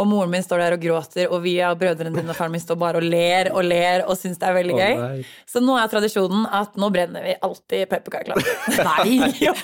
Og 0.00 0.08
moren 0.08 0.30
min 0.32 0.44
står 0.44 0.62
der 0.62 0.76
og 0.76 0.82
gråter, 0.82 1.28
og 1.28 1.42
vi 1.44 1.58
og 1.66 1.76
brødrene 1.80 2.14
dine 2.16 2.32
og 2.32 2.38
faren 2.38 2.54
min 2.54 2.62
står 2.62 2.78
bare 2.80 3.02
og 3.02 3.04
ler 3.04 3.52
og 3.52 3.66
ler 3.66 4.06
og 4.06 4.16
syns 4.16 4.40
det 4.40 4.48
er 4.48 4.56
veldig 4.56 4.78
gøy. 4.78 4.94
Oh, 4.96 5.34
så 5.52 5.60
nå 5.60 5.76
er 5.76 5.92
tradisjonen 5.92 6.46
at 6.48 6.80
nå 6.80 6.88
brenner 6.94 7.26
vi 7.26 7.36
alltid 7.44 7.90
pepperkakeklapper. 7.92 8.84
nei! 8.88 9.32
Jo. 9.42 9.54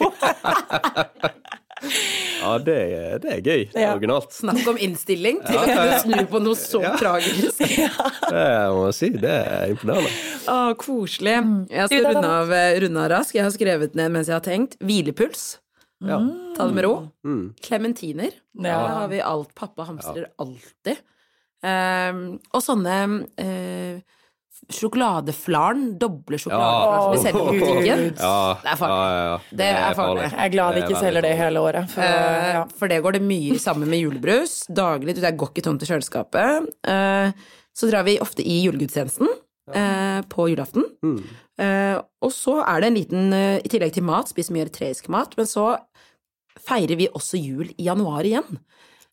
Ja, 2.39 2.57
det 2.59 2.75
er, 2.75 3.19
det 3.23 3.31
er 3.33 3.41
gøy. 3.43 3.61
Det 3.71 3.79
er 3.79 3.85
ja. 3.85 3.93
originalt. 3.95 4.33
Snakk 4.35 4.67
om 4.71 4.79
innstilling 4.83 5.41
til 5.47 5.59
ja, 5.59 5.77
å 5.79 6.01
snu 6.03 6.17
på 6.31 6.41
noe 6.43 6.59
så 6.59 6.83
ja. 6.83 6.95
tragisk. 6.99 7.63
Ja. 7.79 7.93
Det 8.29 8.49
må 8.75 8.89
jeg 8.89 8.97
si. 8.99 9.11
Det 9.23 9.31
er 9.31 9.73
imponerende. 9.73 10.11
Å, 10.51 10.57
koselig. 10.81 11.37
Jeg 11.71 11.91
skal 11.91 12.09
runde 12.09 12.33
av, 12.41 12.53
eh, 12.55 12.79
runde 12.83 13.05
av 13.05 13.11
rask. 13.13 13.37
Jeg 13.37 13.47
har 13.47 13.55
skrevet 13.55 13.95
ned 13.99 14.15
mens 14.15 14.31
jeg 14.31 14.39
har 14.39 14.45
tenkt. 14.45 14.79
Hvilepuls. 14.83 15.59
Ja. 16.05 16.19
Mm. 16.19 16.55
Ta 16.57 16.67
det 16.67 16.75
med 16.75 16.85
ro. 16.85 16.95
Klementiner. 17.63 18.31
Mm. 18.59 18.67
Ja. 18.71 18.77
Da 18.83 18.89
har 18.89 19.09
vi 19.09 19.21
alt. 19.21 19.55
Pappa 19.55 19.83
hamstrer 19.83 20.29
ja. 20.29 20.35
alltid. 20.39 21.03
Um, 21.59 22.39
og 22.55 22.63
sånne 22.63 22.97
uh, 23.43 23.99
sjokoladeflaren. 24.75 25.91
Doble 25.99 26.39
sjokoladeflaren 26.39 27.03
som 27.03 27.17
vi 27.17 27.23
selger 27.25 27.41
på 27.41 27.57
butikken. 27.57 28.05
det 28.63 28.73
er 28.73 28.81
farlig. 28.83 29.43
Det, 29.51 29.59
det 29.59 29.73
er 29.73 29.99
farlig. 29.99 30.29
Jeg 30.29 30.45
er 30.45 30.55
glad 30.55 30.79
de 30.79 30.85
ikke 30.87 31.03
selger 31.03 31.27
det 31.27 31.35
hele 31.43 31.67
året. 31.67 31.91
For, 31.97 32.23
uh, 32.23 32.63
for, 32.79 32.93
det 32.93 33.03
går 33.05 33.19
det 33.19 33.25
mye 33.27 33.59
sammen 33.63 33.91
med 33.91 34.05
julebrus. 34.05 34.61
Daglig. 34.71 35.19
Det 35.19 35.35
går 35.43 35.53
ikke 35.55 35.67
tomt 35.67 35.83
i 35.83 35.91
kjøleskapet. 35.91 36.73
Uh, 36.87 37.59
så 37.79 37.91
drar 37.91 38.07
vi 38.07 38.21
ofte 38.23 38.47
i 38.47 38.63
julegudstjenesten 38.65 39.31
Uh, 39.69 40.23
på 40.33 40.49
julaften. 40.49 40.85
Mm. 41.05 41.19
Uh, 41.61 41.99
og 42.25 42.31
så 42.33 42.55
er 42.63 42.81
det 42.81 42.89
en 42.89 42.97
liten 42.97 43.35
uh, 43.35 43.59
I 43.61 43.69
tillegg 43.69 43.93
til 43.93 44.07
mat, 44.07 44.31
spiser 44.31 44.55
mye 44.55 44.65
eritreisk 44.65 45.11
mat, 45.13 45.35
men 45.37 45.49
så 45.49 45.75
feirer 46.69 47.01
vi 47.01 47.09
også 47.09 47.41
jul 47.41 47.71
i 47.75 47.89
januar 47.89 48.27
igjen. 48.29 48.61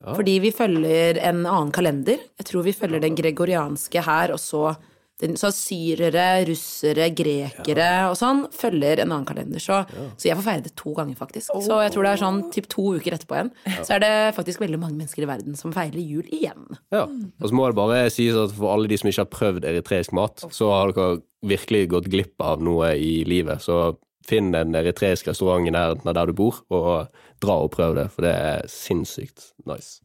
Ja. 0.04 0.14
Fordi 0.14 0.40
vi 0.44 0.52
følger 0.54 1.22
en 1.24 1.46
annen 1.46 1.72
kalender. 1.74 2.20
Jeg 2.38 2.50
tror 2.50 2.66
vi 2.68 2.76
følger 2.76 3.02
den 3.04 3.16
gregorianske 3.18 4.04
her, 4.06 4.36
og 4.36 4.42
så 4.44 4.76
så 5.16 5.48
syrere, 5.56 6.44
russere, 6.44 7.08
grekere 7.16 7.86
ja. 7.86 8.08
og 8.10 8.18
sånn 8.20 8.42
følger 8.52 9.00
en 9.00 9.14
annen 9.14 9.28
kalender. 9.28 9.62
Så, 9.64 9.78
ja. 9.88 10.08
så 10.20 10.28
jeg 10.28 10.36
får 10.36 10.44
feire 10.44 10.64
det 10.66 10.74
to 10.76 10.92
ganger, 10.98 11.16
faktisk. 11.16 11.54
Oh. 11.56 11.62
Så 11.64 11.78
jeg 11.86 11.94
tror 11.94 12.04
det 12.04 12.12
er 12.12 12.22
sånn 12.22 12.42
typ 12.52 12.68
to 12.72 12.88
uker 12.98 13.16
etterpå 13.16 13.38
igjen. 13.38 13.52
Ja. 13.64 13.86
Så 13.88 13.96
er 13.96 14.04
det 14.04 14.12
faktisk 14.36 14.60
veldig 14.60 14.82
mange 14.82 15.00
mennesker 15.00 15.24
i 15.24 15.30
verden 15.30 15.56
som 15.56 15.72
feirer 15.76 16.02
jul 16.04 16.28
igjen. 16.36 16.68
Ja, 16.92 17.06
Og 17.08 17.48
så 17.48 17.56
må 17.56 17.70
det 17.70 17.80
bare 17.80 18.04
sies 18.12 18.36
at 18.40 18.52
for 18.58 18.74
alle 18.74 18.92
de 18.92 19.00
som 19.00 19.12
ikke 19.12 19.24
har 19.24 19.32
prøvd 19.32 19.70
eritreisk 19.72 20.16
mat, 20.20 20.44
så 20.52 20.74
har 20.74 20.92
dere 20.92 21.22
virkelig 21.46 21.86
gått 21.96 22.12
glipp 22.12 22.44
av 22.44 22.64
noe 22.66 22.92
i 23.00 23.22
livet. 23.28 23.64
Så 23.64 23.96
finn 24.26 24.54
en 24.58 24.76
eritreisk 24.78 25.30
restaurant 25.32 25.68
i 25.68 25.74
nærheten 25.74 26.10
av 26.10 26.18
der 26.18 26.32
du 26.32 26.38
bor, 26.38 26.64
og 26.74 27.08
dra 27.44 27.60
og 27.66 27.72
prøv 27.76 27.98
det, 28.00 28.10
for 28.14 28.28
det 28.28 28.34
er 28.36 28.72
sinnssykt 28.72 29.52
nice. 29.70 30.02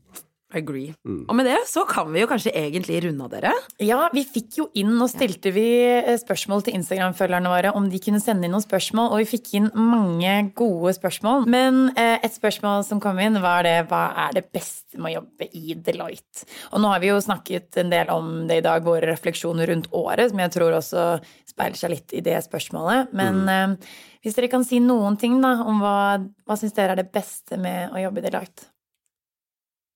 Agree. 0.51 0.97
Mm. 1.07 1.29
Og 1.31 1.37
med 1.39 1.47
det 1.47 1.59
så 1.71 1.85
kan 1.87 2.09
vi 2.11 2.25
jo 2.25 2.29
kanskje 2.31 2.51
egentlig 2.59 2.99
runde 3.05 3.23
av 3.23 3.31
dere. 3.31 3.53
Ja, 3.87 4.09
vi 4.11 4.25
fikk 4.27 4.57
jo 4.59 4.67
inn, 4.79 4.97
og 4.99 5.11
stilte 5.13 5.53
vi 5.55 5.67
eh, 5.87 6.17
spørsmål 6.19 6.65
til 6.67 6.75
Instagram-følgerne 6.81 7.53
våre 7.53 7.73
om 7.79 7.87
de 7.91 8.01
kunne 8.03 8.19
sende 8.23 8.49
inn 8.49 8.55
noen 8.57 8.65
spørsmål, 8.65 9.13
og 9.13 9.23
vi 9.23 9.29
fikk 9.31 9.53
inn 9.61 9.71
mange 9.79 10.35
gode 10.59 10.97
spørsmål. 10.99 11.47
Men 11.51 11.81
eh, 11.95 12.17
et 12.27 12.35
spørsmål 12.35 12.83
som 12.89 13.03
kom 13.03 13.23
inn, 13.23 13.39
var 13.45 13.63
det 13.67 13.77
hva 13.93 14.09
er 14.27 14.41
det 14.41 14.49
beste 14.51 14.99
med 14.99 15.13
å 15.13 15.21
jobbe 15.21 15.51
i 15.55 15.79
Deloitte? 15.79 16.49
Og 16.75 16.83
nå 16.83 16.91
har 16.91 17.05
vi 17.05 17.13
jo 17.13 17.23
snakket 17.23 17.83
en 17.85 17.95
del 17.95 18.11
om 18.11 18.33
det 18.51 18.59
i 18.59 18.67
dag, 18.67 18.83
våre 18.83 19.07
refleksjoner 19.13 19.71
rundt 19.71 19.91
året, 19.95 20.33
som 20.33 20.43
jeg 20.43 20.57
tror 20.59 20.81
også 20.81 21.09
speiler 21.47 21.79
seg 21.79 21.95
litt 21.95 22.19
i 22.19 22.27
det 22.27 22.41
spørsmålet. 22.43 23.15
Men 23.15 23.45
mm. 23.47 23.55
eh, 23.55 23.99
hvis 24.21 24.37
dere 24.37 24.51
kan 24.53 24.65
si 24.67 24.81
noen 24.85 25.17
ting 25.21 25.39
da, 25.41 25.55
om 25.65 25.81
hva, 25.81 26.19
hva 26.45 26.57
syns 26.59 26.75
dere 26.77 26.95
er 26.95 27.03
det 27.03 27.13
beste 27.13 27.57
med 27.61 27.95
å 27.95 28.03
jobbe 28.03 28.21
i 28.21 28.27
Deloitte? 28.27 28.69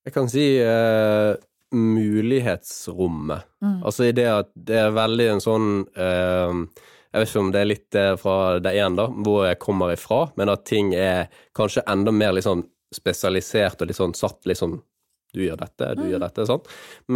Jeg 0.05 0.15
kan 0.17 0.29
si 0.29 0.47
uh, 0.61 1.33
mulighetsrommet. 1.75 3.47
Mm. 3.65 3.79
Altså 3.85 4.09
i 4.09 4.17
det 4.17 4.29
at 4.29 4.51
det 4.55 4.81
er 4.83 4.97
veldig 4.97 5.29
en 5.33 5.43
sånn 5.45 5.69
uh, 5.97 6.53
Jeg 7.15 7.23
vet 7.23 7.31
ikke 7.31 7.41
om 7.41 7.53
det 7.55 7.61
er 7.61 7.71
litt 7.71 7.99
uh, 8.01 8.13
fra 8.21 8.37
det 8.65 8.75
ene, 8.77 8.97
da, 9.01 9.09
hvor 9.25 9.45
jeg 9.49 9.61
kommer 9.63 9.95
ifra, 9.95 10.27
men 10.41 10.53
at 10.53 10.65
ting 10.69 10.93
er 10.97 11.29
kanskje 11.57 11.87
enda 11.89 12.13
mer 12.13 12.37
liksom 12.37 12.67
spesialisert 12.95 13.81
og 13.83 13.91
litt 13.91 13.99
sånn 13.99 14.17
satt 14.17 14.45
liksom 14.49 14.79
du 15.35 15.43
gjør 15.45 15.61
dette, 15.61 15.91
du 15.99 16.05
mm. 16.05 16.09
gjør 16.13 16.25
dette, 16.25 16.47
sånn. 16.49 16.65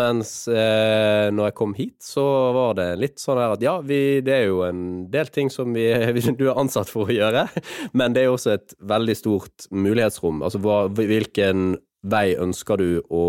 Mens 0.01 0.33
eh, 0.53 1.29
når 1.35 1.51
jeg 1.51 1.57
kom 1.61 1.75
hit, 1.79 1.97
så 2.05 2.27
var 2.57 2.79
det 2.79 2.89
litt 3.01 3.23
sånn 3.23 3.41
her 3.41 3.57
at 3.57 3.65
ja, 3.65 3.79
vi, 3.85 4.21
det 4.27 4.37
er 4.37 4.47
jo 4.51 4.63
en 4.67 4.85
del 5.13 5.33
ting 5.35 5.53
som 5.53 5.75
vi, 5.77 5.89
du 6.39 6.49
er 6.49 6.61
ansatt 6.61 6.91
for 6.93 7.09
å 7.09 7.19
gjøre, 7.19 7.47
men 7.99 8.17
det 8.17 8.25
er 8.25 8.31
jo 8.31 8.39
også 8.39 8.57
et 8.57 8.79
veldig 8.95 9.19
stort 9.19 9.69
mulighetsrom. 9.75 10.43
Altså 10.47 10.63
hva, 10.63 10.85
hvilken 10.93 11.79
vei 12.09 12.37
ønsker 12.39 12.79
du 12.79 12.91
å, 13.11 13.25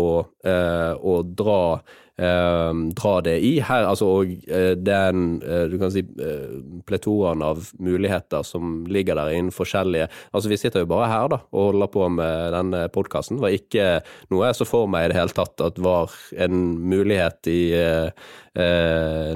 eh, 0.46 0.92
å 0.94 1.20
dra, 1.26 1.80
dra 2.20 3.20
det 3.24 3.36
i? 3.40 3.52
Her, 3.64 3.86
altså, 3.88 4.08
og 4.20 4.32
eh, 4.48 4.74
den, 4.76 5.40
eh, 5.42 5.64
du 5.70 5.76
kan 5.80 5.92
si, 5.92 6.02
eh, 6.04 6.56
pletoraen 6.88 7.42
av 7.44 7.62
muligheter 7.80 8.44
som 8.46 8.82
ligger 8.90 9.16
der 9.16 9.32
innen 9.36 9.54
forskjellige 9.54 10.08
Altså, 10.32 10.50
vi 10.50 10.58
sitter 10.60 10.84
jo 10.84 10.90
bare 10.90 11.08
her, 11.10 11.28
da, 11.32 11.40
og 11.52 11.70
holder 11.70 11.90
på 11.92 12.08
med 12.12 12.52
denne 12.54 12.82
podkasten. 12.92 13.38
Det 13.38 13.44
var 13.44 13.56
ikke 13.56 13.86
noe 14.32 14.48
jeg 14.48 14.58
så 14.58 14.66
for 14.68 14.90
meg 14.90 15.06
i 15.06 15.12
det 15.12 15.18
hele 15.20 15.34
tatt 15.36 15.64
at 15.64 15.80
var 15.80 16.12
en 16.36 16.60
mulighet 16.90 17.50
i 17.50 17.62
eh, 17.76 18.28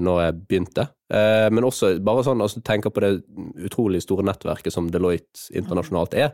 når 0.02 0.20
jeg 0.24 0.38
begynte. 0.48 0.88
Men 1.14 1.66
også 1.68 1.92
bare 2.02 2.24
sånn, 2.26 2.40
altså 2.42 2.58
tenker 2.64 2.90
på 2.90 3.02
det 3.04 3.10
utrolig 3.68 4.00
store 4.02 4.24
nettverket 4.26 4.74
som 4.74 4.88
Deloitte 4.90 5.52
internasjonalt 5.54 6.16
er, 6.18 6.32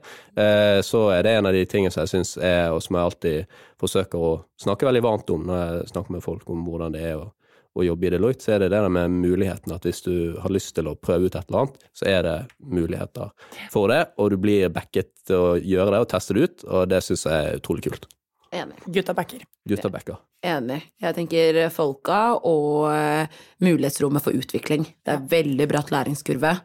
så 0.87 1.03
er 1.13 1.27
det 1.27 1.35
en 1.37 1.51
av 1.51 1.53
de 1.53 1.67
tingene 1.69 1.93
som 1.93 2.07
jeg 2.07 2.13
syns 2.15 2.31
er, 2.39 2.71
og 2.73 2.81
som 2.81 2.97
jeg 2.97 3.11
alltid 3.11 3.59
forsøker 3.81 4.23
å 4.23 4.33
snakke 4.61 4.89
veldig 4.89 5.05
varmt 5.05 5.33
om 5.35 5.45
når 5.49 5.61
jeg 5.61 5.93
snakker 5.95 6.17
med 6.17 6.25
folk 6.25 6.51
om 6.53 6.65
hvordan 6.67 6.95
det 6.97 7.03
er 7.13 7.19
å, 7.21 7.27
å 7.79 7.87
jobbe 7.87 8.09
i 8.09 8.13
Deloitte, 8.15 8.45
så 8.45 8.55
er 8.55 8.65
det 8.65 8.71
det 8.75 8.83
med 8.93 9.19
muligheten 9.23 9.75
at 9.75 9.87
hvis 9.87 10.05
du 10.07 10.15
har 10.43 10.53
lyst 10.53 10.75
til 10.77 10.91
å 10.91 10.97
prøve 10.99 11.29
ut 11.29 11.35
et 11.35 11.45
eller 11.49 11.65
annet, 11.65 11.85
så 11.97 12.09
er 12.11 12.23
det 12.27 12.39
muligheter 12.59 13.35
for 13.73 13.93
det, 13.93 14.03
og 14.21 14.33
du 14.33 14.41
blir 14.43 14.73
backet 14.75 15.13
til 15.29 15.39
å 15.39 15.53
gjøre 15.59 15.95
det 15.97 16.03
og 16.05 16.11
teste 16.13 16.37
det 16.37 16.49
ut, 16.49 16.67
og 16.69 16.91
det 16.93 17.05
syns 17.07 17.27
jeg 17.29 17.53
er 17.53 17.63
utrolig 17.63 17.87
kult. 17.89 18.11
Enig. 18.51 18.75
Gutta 18.91 19.15
backer. 19.15 19.45
Gutta 19.69 19.89
backer. 19.95 20.19
Enig. 20.43 20.81
Jeg 20.99 21.15
tenker 21.15 21.59
folka 21.71 22.21
og 22.49 22.89
eh, 22.91 23.41
mulighetsrommet 23.63 24.25
for 24.25 24.35
utvikling. 24.35 24.89
Det 25.07 25.15
er 25.15 25.27
veldig 25.31 25.69
bratt 25.71 25.93
læringskurve. 25.95 26.57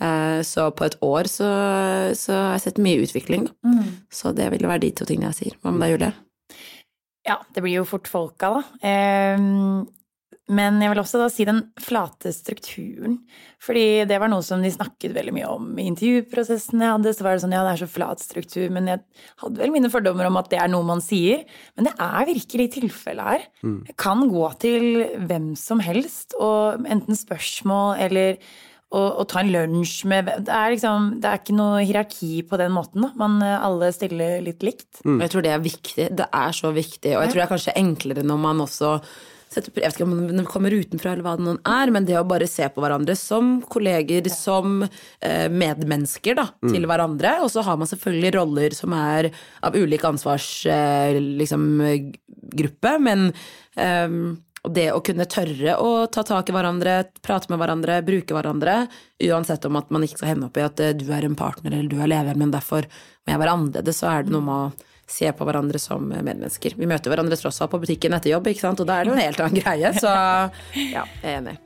Eh, 0.00 0.40
så 0.44 0.70
på 0.76 0.84
et 0.84 0.98
år 1.04 1.30
så, 1.30 1.50
så 2.16 2.36
har 2.36 2.58
jeg 2.58 2.64
sett 2.66 2.82
mye 2.82 3.04
utvikling. 3.04 3.48
Mm. 3.64 3.86
Så 4.12 4.34
det 4.36 4.50
vil 4.54 4.68
være 4.68 4.84
de 4.84 4.92
to 4.96 5.08
tingene 5.08 5.32
jeg 5.32 5.38
sier. 5.38 5.56
Hva 5.62 5.72
med 5.72 5.86
deg, 5.86 5.94
Julie? 5.94 6.12
Ja, 7.28 7.40
det 7.54 7.62
blir 7.64 7.80
jo 7.80 7.88
fort 7.88 8.08
folka, 8.08 8.54
da. 8.54 8.62
Ehm, 8.86 9.88
men 10.50 10.80
jeg 10.82 10.90
vil 10.90 10.98
også 10.98 11.20
da 11.20 11.28
si 11.30 11.44
den 11.46 11.60
flate 11.78 12.32
strukturen. 12.34 13.20
Fordi 13.62 14.02
det 14.08 14.16
var 14.18 14.30
noe 14.32 14.42
som 14.42 14.62
de 14.64 14.72
snakket 14.72 15.12
veldig 15.14 15.34
mye 15.36 15.50
om 15.52 15.68
i 15.78 15.84
intervjuprosessen 15.92 16.82
jeg 16.82 16.94
hadde. 16.96 17.12
Så 17.14 17.26
var 17.26 17.36
det 17.36 17.44
sånn, 17.44 17.54
ja, 17.54 17.60
det 17.66 17.74
er 17.76 17.82
så 17.84 17.90
flat 17.90 18.24
struktur. 18.24 18.66
Men 18.74 18.88
jeg 18.90 19.02
hadde 19.44 19.62
vel 19.62 19.74
mine 19.74 19.92
fordommer 19.92 20.26
om 20.26 20.40
at 20.40 20.50
det 20.50 20.58
er 20.58 20.72
noe 20.72 20.86
man 20.88 21.04
sier. 21.04 21.44
Men 21.76 21.86
det 21.86 21.94
er 22.02 22.30
virkelig 22.32 22.66
tilfellet 22.80 23.30
her. 23.30 23.46
Jeg 23.92 23.96
kan 24.00 24.26
gå 24.32 24.48
til 24.64 24.88
hvem 25.28 25.52
som 25.60 25.84
helst 25.86 26.34
og 26.40 26.82
enten 26.88 27.18
spørsmål 27.18 28.02
eller 28.08 28.42
å, 28.90 29.00
å 29.22 29.26
ta 29.30 29.42
en 29.42 29.52
lunsj 29.54 30.04
med 30.10 30.28
det 30.42 30.50
er, 30.50 30.72
liksom, 30.74 31.10
det 31.22 31.30
er 31.30 31.40
ikke 31.40 31.56
noe 31.56 31.82
hierarki 31.86 32.30
på 32.46 32.58
den 32.60 32.72
måten. 32.74 33.04
Da. 33.06 33.12
Man 33.20 33.38
eh, 33.46 33.58
alle 33.62 33.92
stiller 33.94 34.40
litt 34.44 34.64
likt. 34.66 35.02
Og 35.04 35.22
Jeg 35.22 35.32
tror 35.34 35.46
det 35.46 35.52
er 35.54 35.66
viktig. 35.66 36.06
Det 36.18 36.26
er 36.26 36.56
så 36.56 36.72
viktig. 36.74 37.14
Og 37.14 37.22
jeg 37.22 37.32
tror 37.32 37.40
det 37.40 37.44
er 37.46 37.52
kanskje 37.54 37.76
enklere 37.78 38.26
når 38.26 38.40
man 38.48 38.64
også 38.66 38.96
setter, 39.50 39.72
Jeg 39.74 39.82
vet 39.90 39.96
ikke 39.98 40.06
om 40.06 40.12
man 40.30 40.46
kommer 40.46 40.74
utenfra 40.74 41.12
eller 41.12 41.26
hva 41.26 41.36
det 41.38 41.46
noen 41.46 41.62
er, 41.66 41.90
men 41.94 42.06
det 42.06 42.18
å 42.18 42.26
bare 42.28 42.46
se 42.50 42.68
på 42.70 42.82
hverandre 42.82 43.16
som 43.18 43.56
kolleger, 43.70 44.28
som 44.30 44.84
eh, 44.84 45.48
medmennesker 45.50 46.38
da, 46.38 46.46
til 46.62 46.86
hverandre. 46.86 47.40
Og 47.44 47.50
så 47.50 47.64
har 47.66 47.78
man 47.80 47.90
selvfølgelig 47.90 48.34
roller 48.38 48.76
som 48.78 48.94
er 48.94 49.30
av 49.66 49.74
ulik 49.78 50.06
ansvarsgruppe, 50.06 50.70
eh, 50.70 51.18
liksom, 51.42 51.66
men 53.06 53.26
eh, 53.74 54.08
og 54.66 54.74
det 54.76 54.90
å 54.92 55.00
kunne 55.04 55.24
tørre 55.30 55.76
å 55.80 56.04
ta 56.12 56.24
tak 56.26 56.50
i 56.50 56.54
hverandre, 56.54 56.98
prate 57.24 57.48
med 57.52 57.60
hverandre, 57.62 58.00
bruke 58.04 58.36
hverandre, 58.36 58.82
uansett 59.30 59.64
om 59.68 59.78
at 59.80 59.88
man 59.94 60.04
ikke 60.04 60.20
skal 60.20 60.34
hende 60.34 60.50
opp 60.50 60.60
i 60.60 60.66
at 60.66 60.82
eh, 60.84 60.92
du 60.96 61.06
er 61.16 61.24
en 61.24 61.38
partner 61.38 61.78
eller 61.78 61.88
du 61.88 61.96
er 62.00 62.12
leveren 62.12 62.40
men 62.40 62.52
derfor 62.52 62.88
må 63.24 63.32
jeg 63.32 63.40
være 63.40 63.56
annerledes, 63.56 64.00
så 64.02 64.10
er 64.12 64.26
det 64.26 64.34
noe 64.34 64.44
med 64.44 64.56
å 64.56 64.88
se 65.10 65.26
på 65.34 65.46
hverandre 65.46 65.80
som 65.82 66.04
medmennesker. 66.06 66.76
Vi 66.78 66.86
møter 66.86 67.10
hverandre 67.10 67.38
tross 67.40 67.58
alt 67.64 67.72
på 67.72 67.80
butikken 67.82 68.14
etter 68.14 68.34
jobb, 68.34 68.46
ikke 68.52 68.62
sant? 68.62 68.82
og 68.82 68.88
da 68.88 69.00
er 69.00 69.08
det 69.08 69.16
en 69.16 69.24
helt 69.24 69.42
annen 69.42 69.58
greie. 69.58 69.90
Så 69.98 70.12
ja, 70.92 71.02
jeg 71.24 71.26
er 71.26 71.40
enig. 71.40 71.56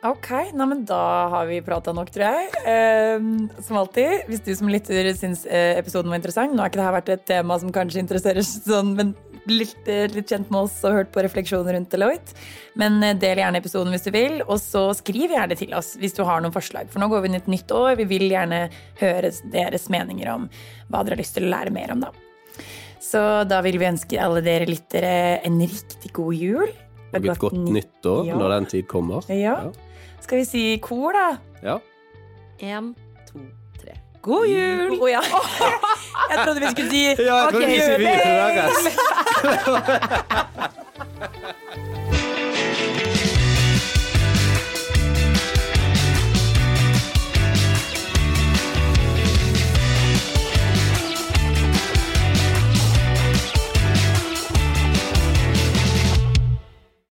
Ok, 0.00 0.30
nei, 0.56 0.64
men 0.64 0.82
da 0.88 1.28
har 1.28 1.46
vi 1.46 1.60
prata 1.62 1.92
nok, 1.92 2.08
tror 2.10 2.24
jeg. 2.26 2.60
Eh, 2.72 3.26
som 3.62 3.78
alltid, 3.82 4.24
hvis 4.30 4.42
du 4.46 4.54
som 4.56 4.70
lytter 4.72 5.12
syns 5.14 5.44
eh, 5.44 5.76
episoden 5.76 6.08
var 6.08 6.18
interessant 6.22 6.56
Nå 6.56 6.64
har 6.64 6.72
ikke 6.72 6.80
dette 6.80 6.94
vært 6.96 7.12
et 7.14 7.26
tema 7.28 7.58
som 7.60 7.72
kanskje 7.74 8.00
interesserer 8.02 8.46
sånn, 8.46 8.94
men 8.96 9.12
litt, 9.50 9.88
eh, 9.88 10.06
litt 10.14 10.30
kjent 10.30 10.50
med 10.50 10.60
oss 10.62 10.78
og 10.88 10.96
hørt 10.96 11.12
på 11.14 11.22
refleksjoner 11.26 11.76
rundt 11.76 11.90
Deloitte. 11.92 12.34
Men 12.80 13.02
eh, 13.02 13.14
del 13.20 13.38
gjerne 13.42 13.60
episoden 13.60 13.92
hvis 13.94 14.06
du 14.06 14.10
vil, 14.14 14.40
og 14.46 14.58
så 14.62 14.86
skriv 14.96 15.30
gjerne 15.34 15.56
til 15.58 15.74
oss 15.76 15.96
hvis 16.00 16.16
du 16.16 16.22
har 16.24 16.40
noen 16.40 16.54
forslag. 16.54 16.90
For 16.92 17.02
nå 17.02 17.08
går 17.12 17.22
vi 17.24 17.30
inn 17.30 17.38
i 17.38 17.42
et 17.42 17.50
nytt 17.50 17.74
år. 17.76 17.96
Vi 18.00 18.08
vil 18.10 18.28
gjerne 18.30 18.62
høre 19.00 19.32
deres 19.52 19.88
meninger 19.92 20.32
om 20.32 20.48
hva 20.88 21.02
dere 21.04 21.16
har 21.18 21.22
lyst 21.22 21.36
til 21.38 21.48
å 21.48 21.52
lære 21.52 21.74
mer 21.74 21.92
om, 21.94 22.00
da. 22.06 22.12
Så 23.00 23.20
da 23.48 23.60
vil 23.64 23.78
vi 23.80 23.88
ønske 23.88 24.20
alle 24.22 24.42
dere 24.44 24.68
lyttere 24.68 25.40
en 25.46 25.58
riktig 25.60 26.12
god 26.14 26.34
jul. 26.36 26.68
Og 27.10 27.24
et 27.26 27.38
godt 27.42 27.56
nyttår 27.58 28.26
Ja. 28.28 28.36
når 28.38 28.48
den 28.54 28.66
tid 28.70 28.86
kommer. 28.86 29.24
Ja. 29.34 29.72
Skal 30.20 30.38
vi 30.38 30.44
si 30.46 30.64
kor, 30.78 31.12
da? 31.16 31.38
Ja. 31.64 31.78
En. 32.60 32.92
God 34.22 34.46
jul! 34.46 34.98
Oh, 35.00 35.10
ja. 35.10 35.22
Jeg 36.30 36.38
trodde 36.44 36.60
vi 36.60 36.66
skulle 36.70 36.90
si 36.90 37.04
ja, 37.04 37.14
jeg 37.16 37.48
trodde 37.50 37.66
vi 37.66 37.80
skulle 37.80 37.96
si 37.96 38.02
vi 38.02 38.06
høres. 38.24 38.76